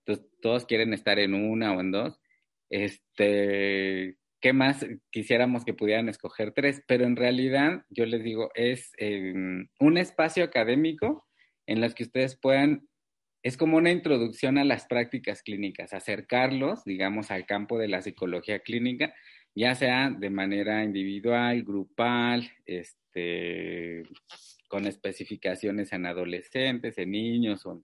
[0.00, 2.20] Entonces todos quieren estar en una o en dos.
[2.68, 6.82] Este, ¿qué más quisiéramos que pudieran escoger tres?
[6.86, 11.26] Pero en realidad, yo les digo, es em, un espacio académico
[11.66, 12.88] en los que ustedes puedan,
[13.42, 18.60] es como una introducción a las prácticas clínicas, acercarlos, digamos, al campo de la psicología
[18.60, 19.14] clínica,
[19.54, 24.04] ya sea de manera individual, grupal, este,
[24.68, 27.82] con especificaciones en adolescentes, en niños o,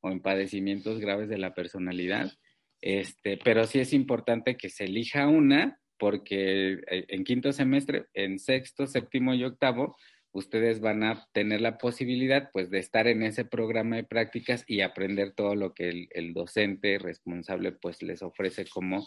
[0.00, 2.32] o en padecimientos graves de la personalidad.
[2.80, 8.40] Este, pero sí es importante que se elija una porque eh, en quinto semestre, en
[8.40, 9.96] sexto, séptimo y octavo,
[10.32, 14.80] ustedes van a tener la posibilidad pues de estar en ese programa de prácticas y
[14.80, 19.06] aprender todo lo que el, docente responsable pues les ofrece como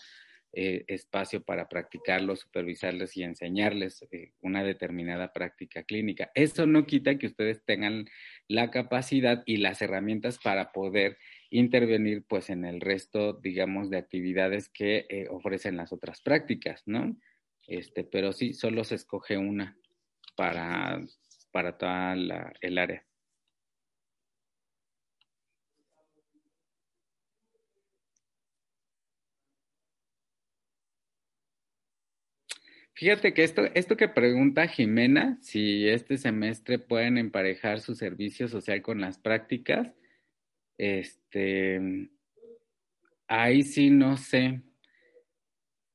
[0.54, 6.32] eh, espacio para practicarlos, supervisarles y enseñarles eh, una determinada práctica clínica.
[6.34, 8.06] Eso no quita que ustedes tengan
[8.48, 11.18] la capacidad y las herramientas para poder
[11.50, 17.16] intervenir pues en el resto, digamos, de actividades que eh, ofrecen las otras prácticas, ¿no?
[17.68, 19.78] Este, pero sí, solo se escoge una
[20.36, 21.02] para,
[21.52, 22.14] para toda
[22.62, 23.06] el área.
[32.98, 38.82] Fíjate que esto, esto que pregunta Jimena, si este semestre pueden emparejar su servicio social
[38.82, 39.94] con las prácticas,
[40.78, 42.10] este,
[43.28, 44.62] ahí sí no sé,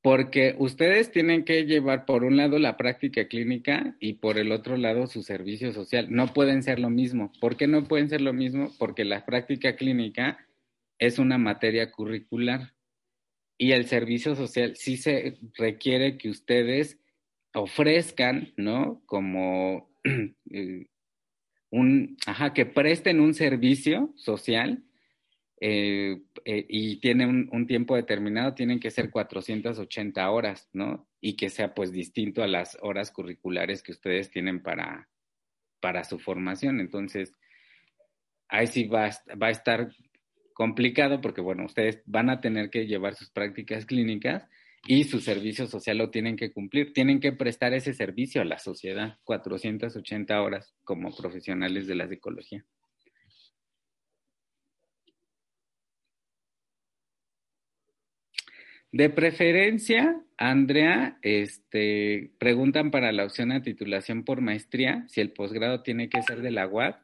[0.03, 4.76] porque ustedes tienen que llevar por un lado la práctica clínica y por el otro
[4.76, 6.07] lado su servicio social.
[6.11, 7.33] No pueden ser lo mismo.
[7.39, 8.70] ¿Por qué no pueden ser lo mismo?
[8.78, 10.39] Porque la práctica clínica
[10.99, 12.72] es una materia curricular
[13.59, 16.99] y el servicio social sí se requiere que ustedes
[17.53, 19.03] ofrezcan, ¿no?
[19.05, 19.91] Como
[20.51, 20.87] eh,
[21.71, 24.85] un, ajá, que presten un servicio social
[25.61, 31.07] eh, eh, y tienen un, tiempo determinado, tienen que ser 480 horas, ¿no?
[31.21, 35.09] Y que sea pues distinto a las horas curriculares que ustedes tienen para,
[35.81, 36.81] para su formación.
[36.81, 37.35] Entonces,
[38.49, 39.11] ahí sí va,
[39.41, 39.91] va a estar
[40.55, 44.49] complicado porque, bueno, ustedes van a tener que llevar sus prácticas clínicas
[44.87, 46.93] y su servicio social lo tienen que cumplir.
[46.93, 52.64] Tienen que prestar ese servicio a la sociedad, 480 horas como profesionales de la psicología.
[58.93, 65.83] De preferencia, Andrea, este, preguntan para la opción a titulación por maestría si el posgrado
[65.83, 67.01] tiene que ser de la UAP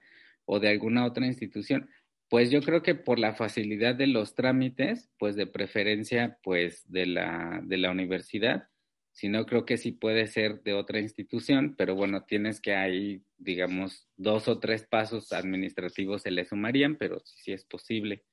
[0.47, 1.89] o de alguna otra institución.
[2.29, 7.07] Pues yo creo que por la facilidad de los trámites, pues de preferencia, pues de
[7.07, 8.69] la, de la universidad.
[9.13, 13.23] Si no, creo que sí puede ser de otra institución, pero bueno, tienes que ahí,
[13.39, 18.25] digamos, dos o tres pasos administrativos se le sumarían, pero sí es posible.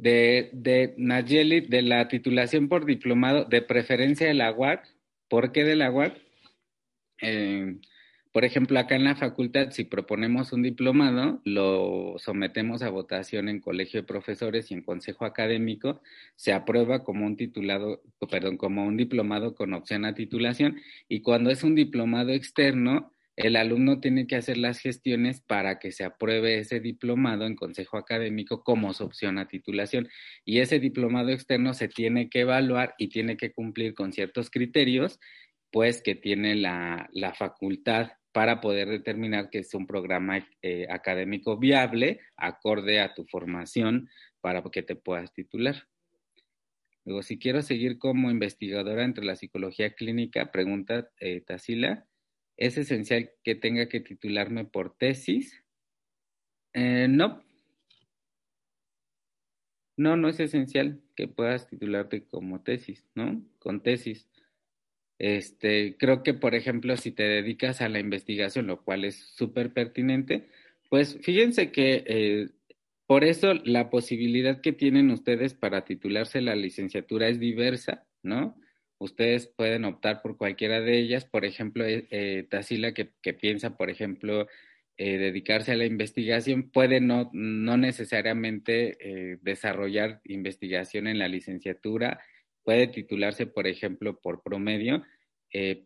[0.00, 4.86] de, de Nayeli, de la titulación por diplomado, de preferencia de la UAC.
[5.28, 6.16] ¿Por qué de la UAC?
[7.20, 7.78] Eh,
[8.32, 13.60] por ejemplo, acá en la facultad, si proponemos un diplomado, lo sometemos a votación en
[13.60, 16.00] colegio de profesores y en consejo académico,
[16.36, 21.50] se aprueba como un titulado, perdón, como un diplomado con opción a titulación, y cuando
[21.50, 26.58] es un diplomado externo, el alumno tiene que hacer las gestiones para que se apruebe
[26.58, 30.08] ese diplomado en consejo académico como su opción a titulación.
[30.44, 35.20] Y ese diplomado externo se tiene que evaluar y tiene que cumplir con ciertos criterios,
[35.70, 42.20] pues que tiene la, facultad para poder determinar que es un programa eh, académico viable,
[42.36, 44.08] acorde a tu formación,
[44.40, 45.88] para que te puedas titular.
[47.04, 52.08] Luego, si quiero seguir como investigadora entre la psicología clínica, pregunta eh, Tasila,
[52.58, 55.64] ¿Es esencial que tenga que titularme por tesis?
[56.72, 57.40] Eh, no.
[59.96, 63.44] No, no es esencial que puedas titularte como tesis, ¿no?
[63.60, 64.28] Con tesis.
[65.18, 69.72] Este, creo que, por ejemplo, si te dedicas a la investigación, lo cual es súper
[69.72, 70.48] pertinente,
[70.88, 72.48] pues fíjense que eh,
[73.06, 78.56] por eso la posibilidad que tienen ustedes para titularse la licenciatura es diversa, ¿no?
[79.00, 81.24] ustedes pueden optar por cualquiera de ellas.
[81.24, 84.48] Por ejemplo, eh, eh Tasila, que, piensa, por ejemplo,
[84.96, 92.20] eh, dedicarse a la investigación, puede no, no necesariamente desarrollar investigación en la licenciatura,
[92.68, 95.02] puede titularse, por ejemplo, por promedio,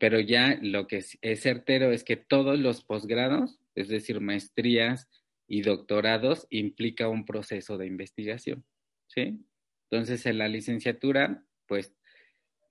[0.01, 5.09] pero ya lo que es, certero es que todos los posgrados, es decir, maestrías
[5.47, 8.64] y doctorados, implica un proceso de investigación.
[9.07, 9.39] ¿sí?
[9.93, 11.95] Entonces, en la licenciatura, pues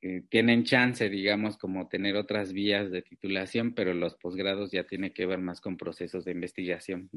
[0.02, 5.14] eh, tienen chance, digamos, como tener otras vías de titulación, pero los posgrados ya tienen
[5.14, 7.10] que ver más con procesos de investigación.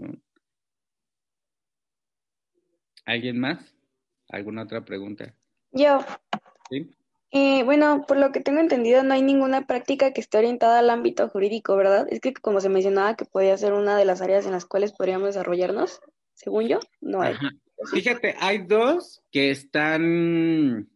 [3.04, 3.74] ¿Alguien más?
[4.28, 5.34] ¿Alguna otra pregunta?
[5.72, 5.98] Yo.
[6.74, 6.90] ¿Sí?
[7.30, 10.90] Eh, bueno, por lo que tengo entendido, no hay ninguna práctica que esté orientada al
[10.90, 12.06] ámbito jurídico, ¿verdad?
[12.08, 14.92] Es que como se mencionaba que podía ser una de las áreas en las cuales
[14.92, 16.00] podríamos desarrollarnos,
[16.34, 17.34] según yo, no hay.
[17.92, 20.88] Fíjate, hay dos que están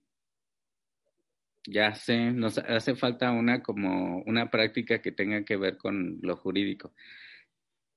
[1.71, 6.37] ya sé, nos hace falta una como una práctica que tenga que ver con lo
[6.37, 6.93] jurídico.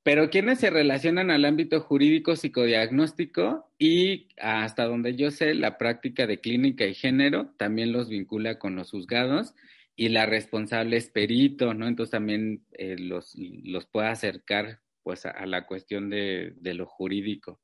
[0.04, 6.26] Pero quienes se relacionan al ámbito jurídico psicodiagnóstico y hasta donde yo sé, la práctica
[6.26, 9.54] de clínica y género también los vincula con los juzgados
[9.96, 11.88] y la responsable es perito, ¿no?
[11.88, 17.60] Entonces también eh, los, los puede acercar pues a, la cuestión de, de lo jurídico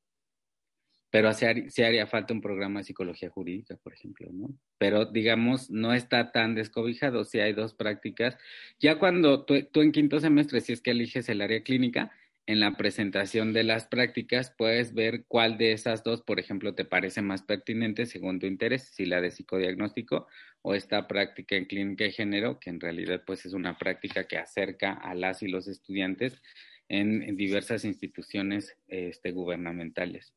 [1.09, 4.49] pero sí, haría falta un programa de psicología jurídica, por ejemplo, ¿no?
[4.77, 8.37] Pero digamos, no está tan descobijado, si hay dos prácticas.
[8.79, 12.11] Ya cuando tú, en quinto semestre, si es que eliges el área clínica,
[12.47, 16.85] en la presentación de las prácticas puedes ver cuál de esas dos, por ejemplo, te
[16.85, 20.27] parece más pertinente según tu interés, si la de psicodiagnóstico
[20.61, 24.37] o esta práctica en clínica y género, que en realidad pues es una práctica que
[24.37, 26.41] acerca a las y los estudiantes
[26.87, 30.33] en, diversas instituciones este, gubernamentales.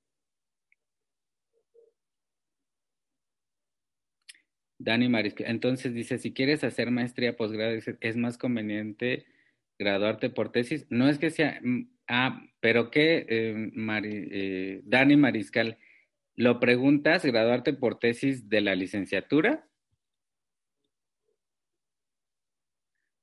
[4.79, 5.47] Dani Mariscal.
[5.49, 9.27] Entonces dice, si quieres hacer maestría, posgrado, es más conveniente
[9.81, 10.87] graduarte por tesis.
[10.91, 11.61] No es que sea,
[12.11, 15.79] ah, pero qué, eh, eh, Dani Mariscal,
[16.37, 19.67] ¿lo preguntas graduarte por tesis de la licenciatura?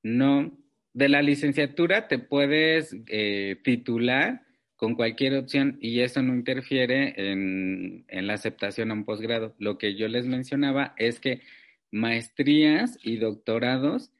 [0.03, 0.57] No,
[0.93, 4.41] de la licenciatura te puedes eh, titular
[4.77, 9.55] con cualquier opción y eso no interfiere en, la aceptación a un posgrado.
[9.59, 11.41] Lo que yo les mencionaba es que
[11.91, 14.11] maestrías y doctorados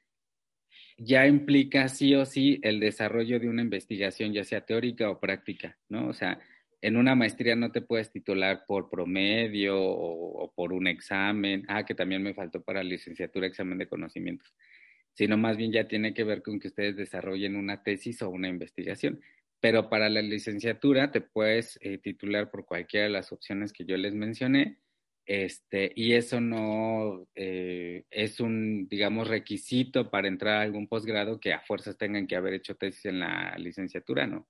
[0.98, 5.78] ya implica sí o sí el desarrollo de una investigación, ya sea teórica o práctica,
[5.88, 6.08] ¿no?
[6.08, 6.40] O sea,
[6.82, 11.94] en una maestría no te puedes titular por promedio o, por un examen, ah, que
[11.94, 14.52] también me faltó para licenciatura examen de conocimientos,
[15.14, 18.48] sino más bien ya tiene que ver con que ustedes desarrollen una tesis o una
[18.48, 19.20] investigación.
[19.60, 23.96] Pero para la licenciatura te puedes eh, titular por cualquiera de las opciones que yo
[23.96, 24.78] les mencioné,
[25.28, 31.52] este, y eso no eh, es un, digamos, requisito para entrar a algún posgrado que
[31.52, 34.48] a fuerzas tengan que haber hecho tesis en la licenciatura, ¿no?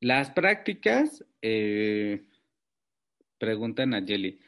[0.00, 2.24] Las prácticas, eh,
[3.38, 4.40] preguntan a Jelly.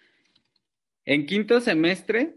[1.05, 2.35] En quinto semestre,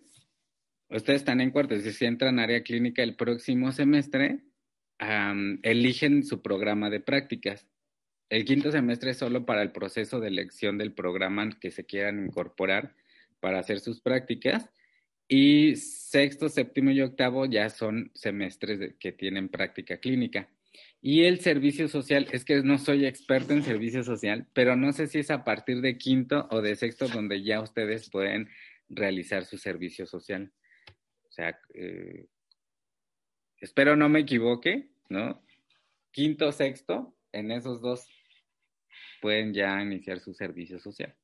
[0.90, 4.45] ustedes están en cuarto, si entran a área clínica el próximo semestre,
[5.00, 7.68] eligen su programa de prácticas.
[8.30, 12.26] El quinto semestre es solo para el proceso de elección del programa que se quieran
[12.26, 12.96] incorporar
[13.40, 14.70] para hacer sus prácticas.
[15.28, 20.50] Y sexto, séptimo y octavo ya son semestres que tienen práctica clínica.
[21.02, 25.08] Y el servicio social, es que no soy experto en servicio social, pero no sé
[25.08, 28.50] si es a partir de quinto o de sexto donde ya ustedes pueden
[28.90, 30.52] realizar su servicio social.
[31.30, 32.26] O sea, eh,
[33.66, 35.42] espero no me equivoque, ¿no?
[36.12, 38.08] Quinto, sexto, en esos dos
[39.22, 41.16] pueden ya iniciar su servicio social.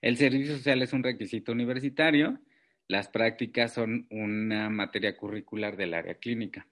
[0.00, 2.40] El servicio social es un requisito universitario
[2.92, 6.66] las prácticas son una materia curricular del área clínica.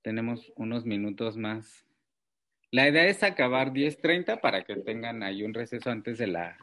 [0.00, 1.84] Tenemos unos minutos más.
[2.70, 6.56] La idea es acabar 10.30 para que tengan ahí un receso antes de la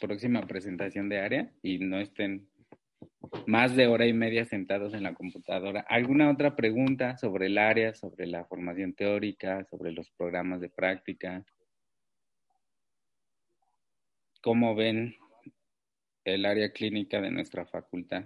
[0.00, 2.48] próxima presentación de área y no estén
[3.46, 5.84] más de hora y media sentados en la computadora.
[5.88, 11.44] ¿Alguna otra pregunta sobre el área, sobre la formación teórica, sobre los programas de práctica?
[14.40, 15.16] ¿Cómo ven
[16.24, 18.24] el área clínica de nuestra facultad.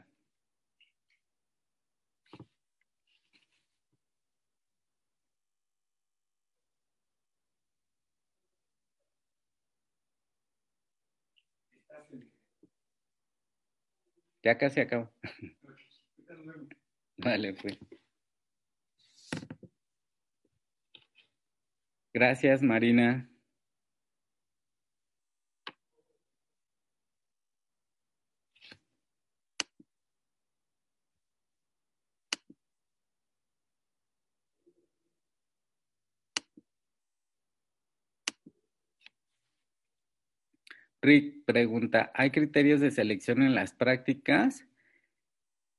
[14.46, 15.10] Ya casi acabo.
[17.18, 17.76] Vale, pues.
[22.14, 23.28] Gracias, Marina.
[41.06, 44.66] Rick pregunta, ¿hay criterios de selección en las prácticas?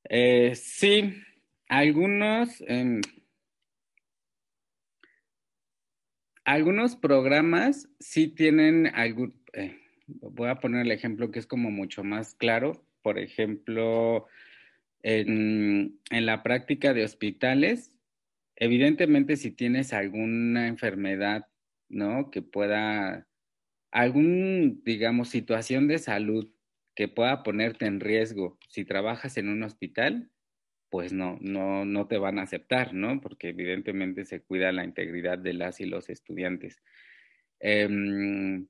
[0.06, 1.22] Eh, sí,
[1.68, 2.64] algunos,
[6.46, 12.06] algunos programas sí tienen algún, eh, voy a poner el ejemplo que es como mucho
[12.06, 14.28] más claro, por ejemplo,
[15.04, 17.92] en, en la práctica de hospitales,
[18.56, 21.48] evidentemente si tienes alguna enfermedad,
[21.90, 22.32] ¿no?
[22.32, 23.28] Que pueda
[23.92, 26.52] algún, digamos, situación de salud
[26.96, 30.32] que pueda ponerte en riesgo si trabajas en un hospital,
[30.90, 33.22] pues no, no, no te van a aceptar, ¿no?
[33.22, 36.82] Porque evidentemente se cuida la integridad de las y los estudiantes.
[37.60, 38.68] Em,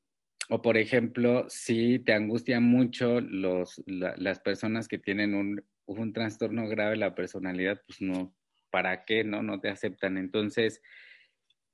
[0.50, 6.68] o por ejemplo, si te angustia mucho los, las personas que tienen un, un, trastorno
[6.68, 8.34] grave la personalidad, pues no,
[8.72, 9.24] ¿para qué?
[9.24, 10.18] No, no te aceptan.
[10.18, 10.82] Entonces,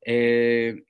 [0.06, 0.84] eh,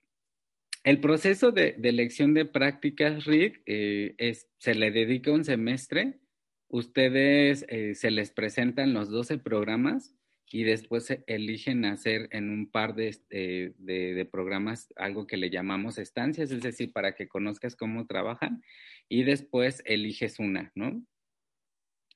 [0.84, 6.20] el proceso de, elección de prácticas, Rick, eh, es, se le dedica un semestre.
[6.68, 10.16] Ustedes eh, se les presentan los 12 programas
[10.52, 16.52] y después eligen hacer en un par de, de, programas algo que le llamamos estancias,
[16.52, 18.62] es decir, para que conozcas cómo trabajan
[19.10, 21.04] y después eliges una, ¿no?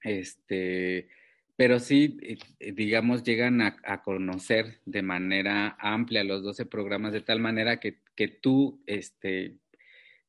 [0.04, 1.10] Este,
[1.58, 7.40] pero sí, eh, digamos, llegan a, conocer de manera amplia los 12 programas de tal
[7.40, 9.58] manera que, que, tú, este,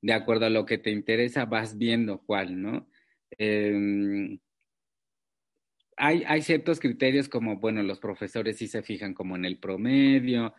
[0.00, 2.88] de acuerdo a lo que te interesa, vas viendo cuál, ¿no?
[3.32, 4.38] Em,
[5.98, 10.54] hay, hay, ciertos criterios como, bueno, los profesores sí se fijan como en el promedio,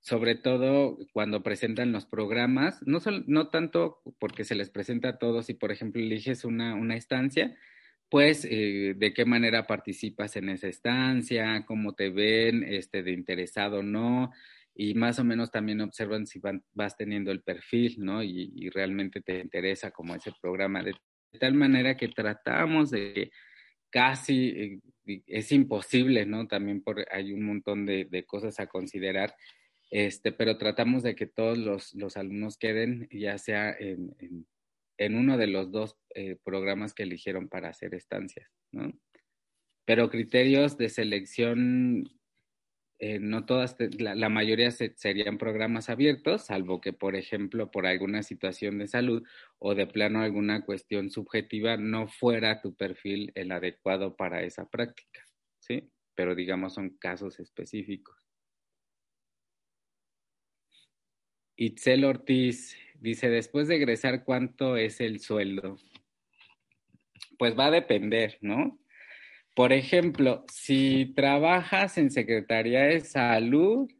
[0.00, 5.48] sobre todo cuando presentan los programas, no, no tanto porque se les presenta a todos
[5.48, 7.56] y, por ejemplo, eliges una, una estancia,
[8.12, 13.78] pues eh, de qué manera participas en esa estancia, cómo te ven, este, de interesado
[13.78, 14.30] o no,
[14.74, 16.38] y más o menos también observan si
[16.74, 18.22] vas teniendo el perfil, ¿no?
[18.22, 20.92] Y, realmente te interesa como ese programa, de,
[21.40, 23.30] tal manera que tratamos de
[23.88, 24.48] casi,
[25.06, 26.46] eh, es imposible, ¿no?
[26.46, 29.34] También por, hay un montón de, cosas a considerar,
[29.90, 34.14] este, pero tratamos de que todos los, los alumnos queden, ya sea en,
[34.98, 38.92] en uno de los dos eh, programas que eligieron para hacer estancias, ¿no?
[39.84, 42.08] Pero criterios de selección
[43.04, 48.22] eh, no todas, la, mayoría se, serían programas abiertos, salvo que, por ejemplo, por alguna
[48.22, 49.24] situación de salud
[49.58, 55.26] o de plano alguna cuestión subjetiva no fuera tu perfil el adecuado para esa práctica,
[55.58, 55.90] ¿sí?
[56.14, 58.16] Pero digamos son casos específicos.
[61.56, 65.76] Itzel Ortiz dice, después de egresar, ¿cuánto es el sueldo?
[67.38, 68.78] Pues va a depender, ¿no?
[69.54, 73.90] Por ejemplo, si trabajas en Secretaría de Salud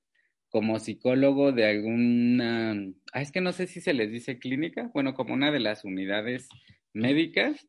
[0.48, 2.76] como psicólogo de alguna,
[3.12, 5.84] ah, es que no sé si se les dice clínica, bueno, como una de las
[5.84, 6.48] unidades
[6.94, 7.68] médicas,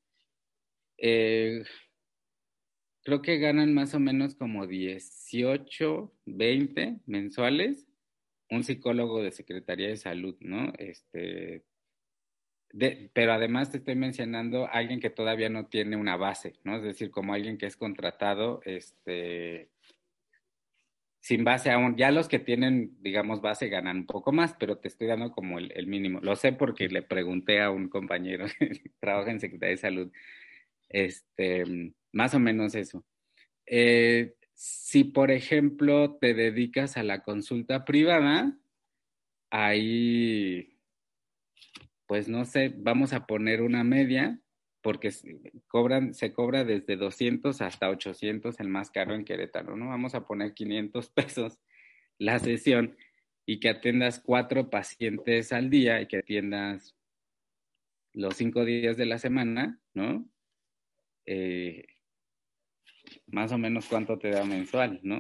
[0.98, 1.64] eh,
[3.04, 7.88] creo que ganan más o menos como 18, 20 mensuales
[8.56, 10.74] un psicólogo de Secretaría de Salud, ¿no?
[10.78, 11.64] Este,
[12.72, 16.78] de, pero además te estoy mencionando alguien que todavía no tiene una base, ¿no?
[16.78, 19.70] Es decir, como alguien que es contratado, este,
[21.24, 21.96] sin base aún.
[21.96, 25.58] Ya los que tienen, digamos, base ganan un poco más, pero te estoy dando como
[25.58, 26.20] el, el mínimo.
[26.22, 30.12] Lo sé porque le pregunté a un compañero que trabaja en Secretaría de Salud,
[30.90, 33.06] este, más o menos eso.
[33.66, 38.58] Eh, si, por ejemplo, te dedicas a la consulta privada,
[39.50, 40.74] ahí
[42.14, 44.40] pues no sé, vamos a poner una media,
[44.82, 45.12] porque
[45.68, 49.88] cobran, se cobra desde 200 hasta 800 el más caro en Querétaro, ¿no?
[49.88, 51.60] Vamos a poner 500 pesos
[52.20, 52.96] la sesión
[53.46, 56.96] y que atiendas cuatro pacientes al día y que atiendas
[58.14, 60.30] los cinco días de la semana, ¿no?
[61.26, 61.86] Eh,
[63.28, 65.20] más o menos cuánto te da mensual, ¿no?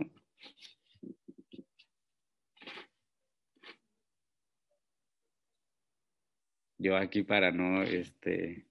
[6.84, 8.65] yo aquí para no, este,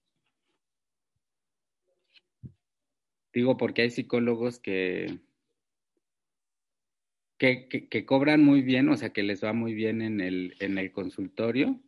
[3.33, 5.19] digo porque hay psicólogos que,
[7.39, 10.93] que, cobran muy bien, o sea, que les va muy bien en el, en el
[10.93, 11.81] consultorio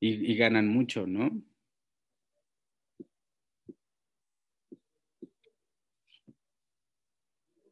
[0.00, 1.42] y ganan mucho, ¿no?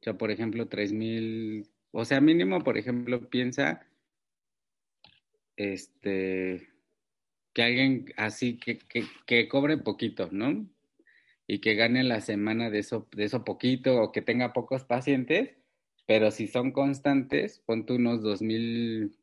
[0.06, 3.84] Sea, por ejemplo, tres mil, o sea, mínimo, por ejemplo, piensa
[5.56, 6.68] este,
[7.52, 10.68] que alguien así que, que, que, cobre poquito, ¿no?
[11.48, 15.56] Y que gane la semana de eso, de eso poquito o que tenga pocos pacientes,
[16.06, 19.16] pero si son constantes, pon tú unos dos mil,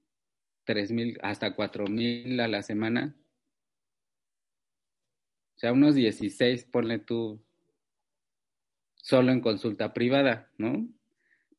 [0.66, 3.16] tres mil, hasta cuatro mil a la semana.
[5.56, 7.42] O sea, unos 16, ponle tú
[9.04, 10.88] solo en consulta privada, ¿no?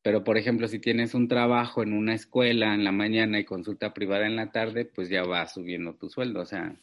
[0.03, 3.93] Pero, por ejemplo, si tienes un trabajo en una escuela en la mañana y consulta
[3.93, 6.41] privada en la tarde, pues ya va subiendo tu sueldo.
[6.41, 6.75] O sea,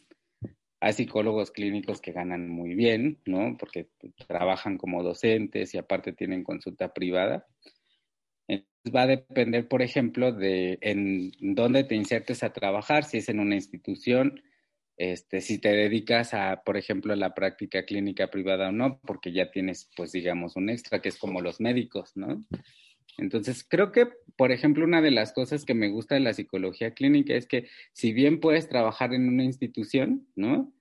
[0.80, 3.56] hay psicólogos clínicos que ganan muy bien, ¿no?
[3.58, 3.88] Porque
[4.28, 7.46] trabajan como docentes y aparte tienen consulta privada.
[8.46, 13.28] Entonces va a depender, por ejemplo, de en dónde te insertes a trabajar, si es
[13.28, 14.42] en una institución,
[14.96, 19.50] este, si te dedicas a, por ejemplo, la práctica clínica privada o no, porque ya
[19.50, 22.44] tienes, pues, digamos, un extra, que es como los médicos, ¿no?
[23.18, 26.92] Entonces, creo que, por ejemplo, una de las cosas que me gusta de la psicología
[26.92, 30.72] clínica es que si bien puedes trabajar en una institución, ¿no?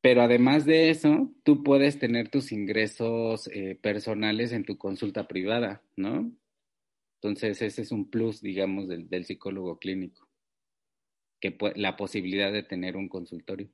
[0.00, 5.82] Pero además de eso, tú puedes tener tus ingresos eh, personales en tu consulta privada,
[5.96, 6.30] ¿no?
[7.20, 10.27] Entonces, ese es un plus, digamos, del, del psicólogo clínico,
[11.40, 13.70] que la posibilidad de tener un consultorio.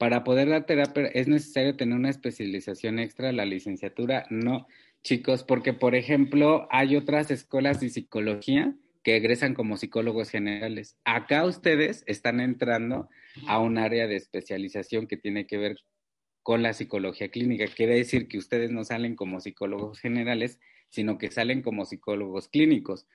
[0.00, 4.66] para poder dar terapia es necesario tener una especialización extra, la licenciatura, no,
[5.02, 10.96] chicos, porque por ejemplo hay otras escuelas de psicología que egresan como psicólogos generales.
[11.04, 13.10] Acá ustedes están entrando
[13.46, 15.76] a un área de especialización que tiene que ver
[16.42, 17.66] con la psicología clínica.
[17.66, 23.06] Quiere decir que ustedes no salen como psicólogos generales, sino que salen como psicólogos clínicos.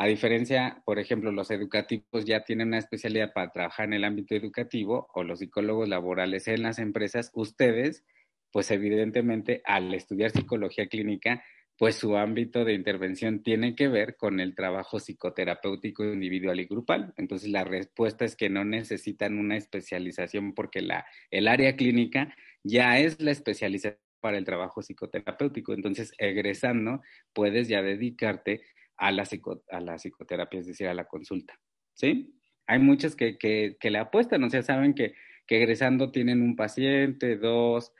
[0.00, 4.36] A diferencia, por ejemplo, los educativos ya tienen una especialidad para trabajar en el ámbito
[4.36, 8.04] educativo o los psicólogos laborales en las empresas, ustedes,
[8.52, 11.42] pues evidentemente al estudiar psicología clínica,
[11.76, 17.12] pues su ámbito de intervención tiene que ver con el trabajo psicoterapéutico individual y grupal.
[17.16, 23.00] Entonces la respuesta es que no necesitan una especialización porque la, el área clínica ya
[23.00, 25.72] es la especialización para el trabajo psicoterapéutico.
[25.72, 27.02] Entonces, egresando,
[27.32, 28.62] puedes ya dedicarte
[28.98, 31.54] a la, psico, a la psicoterapia, es decir, a la consulta.
[31.94, 32.34] ¿Sí?
[32.66, 35.14] Hay muchos que, que, que, le apuestan, o sea, saben que,
[35.46, 37.92] que egresando tienen un paciente, dos.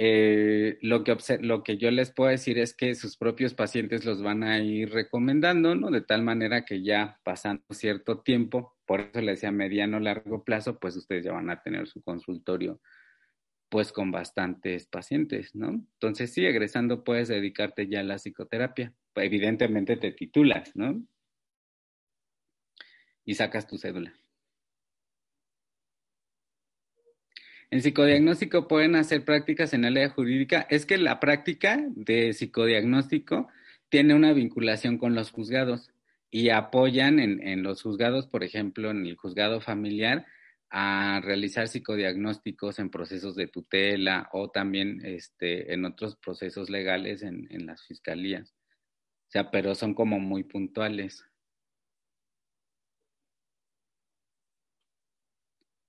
[0.00, 4.22] Eh, lo, que lo que yo les puedo decir es que sus propios pacientes los
[4.22, 5.90] van a ir recomendando, ¿no?
[5.90, 10.78] De tal manera que ya pasando cierto tiempo, por eso le decía mediano largo plazo,
[10.78, 12.80] pues ustedes ya van a tener su consultorio
[13.68, 15.68] pues con bastantes pacientes, ¿no?
[15.68, 18.94] Entonces sí, egresando puedes dedicarte ya a la psicoterapia.
[19.20, 21.02] Evidentemente te titulas, ¿no?
[23.24, 24.14] Y sacas tu cédula.
[27.70, 30.66] En psicodiagnóstico pueden hacer prácticas en área jurídica.
[30.70, 33.48] Es que la práctica de psicodiagnóstico
[33.90, 35.90] tiene una vinculación con los juzgados
[36.30, 40.26] y apoyan en, los juzgados, por ejemplo, en el juzgado familiar,
[40.70, 47.66] a realizar psicodiagnósticos en procesos de tutela o también este, en otros procesos legales en
[47.66, 48.57] las fiscalías.
[49.28, 51.22] O sea, pero son como muy puntuales.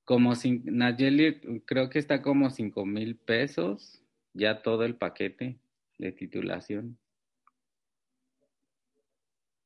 [0.04, 4.04] Como sin, Nayeli, creo que está como cinco mil pesos,
[4.34, 5.58] ya todo el paquete
[5.98, 6.98] de titulación.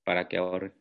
[0.03, 0.73] Para que ahorre.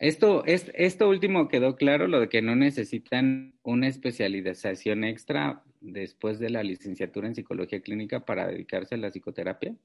[0.00, 6.38] Esto, es, esto último quedó claro, lo de que no necesitan una especialización extra después
[6.38, 9.76] de la licenciatura en psicología clínica para dedicarse a la psicoterapia.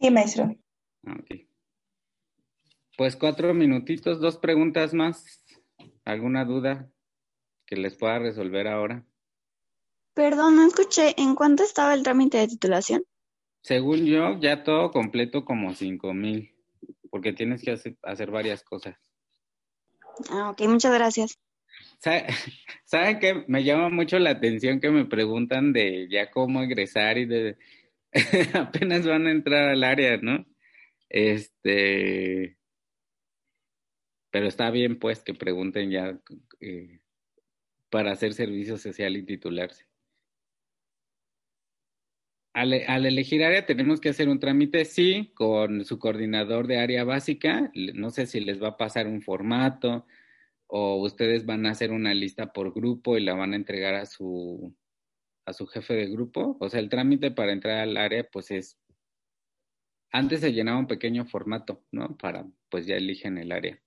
[0.00, 0.54] Sí, maestro.
[1.04, 1.40] Ah, ok.
[2.96, 5.42] Pues cuatro minutitos, dos preguntas más.
[6.04, 6.88] ¿Alguna duda
[7.66, 9.04] que les pueda resolver ahora?
[10.14, 11.20] Perdón, no escuché.
[11.20, 13.02] ¿En cuánto estaba el trámite de titulación?
[13.62, 16.53] Según yo, ya todo completo como cinco mil
[17.14, 17.70] porque tienes que
[18.02, 18.96] hacer, varias cosas.
[20.30, 21.38] Ah, ok, muchas gracias.
[22.84, 23.44] ¿Saben qué?
[23.46, 27.56] Me llama mucho la atención que me preguntan de ya cómo egresar y de
[28.54, 30.44] apenas van a entrar al área, ¿no?
[31.08, 32.58] Este,
[34.32, 36.18] pero está bien pues que pregunten ya
[36.58, 36.98] eh,
[37.90, 39.86] para hacer servicio social y titularse
[42.54, 42.72] al,
[43.04, 47.70] elegir área tenemos que hacer un trámite, sí, con su coordinador de área básica.
[47.74, 50.06] No sé si les va a pasar un formato
[50.68, 54.06] o ustedes van a hacer una lista por grupo y la van a entregar a
[54.06, 54.72] su,
[55.44, 56.56] a su jefe de grupo.
[56.60, 58.78] O sea, el trámite para entrar al área, pues es,
[60.12, 62.16] antes se llenaba un pequeño formato, ¿no?
[62.16, 63.82] Para, pues ya eligen el área.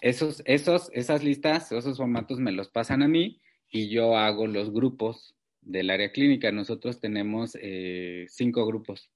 [0.00, 4.72] Esos, esos, esas listas, esos formatos me los pasan a mí y yo hago los
[4.72, 6.52] grupos del área clínica.
[6.52, 9.11] Nosotros tenemos eh, cinco grupos.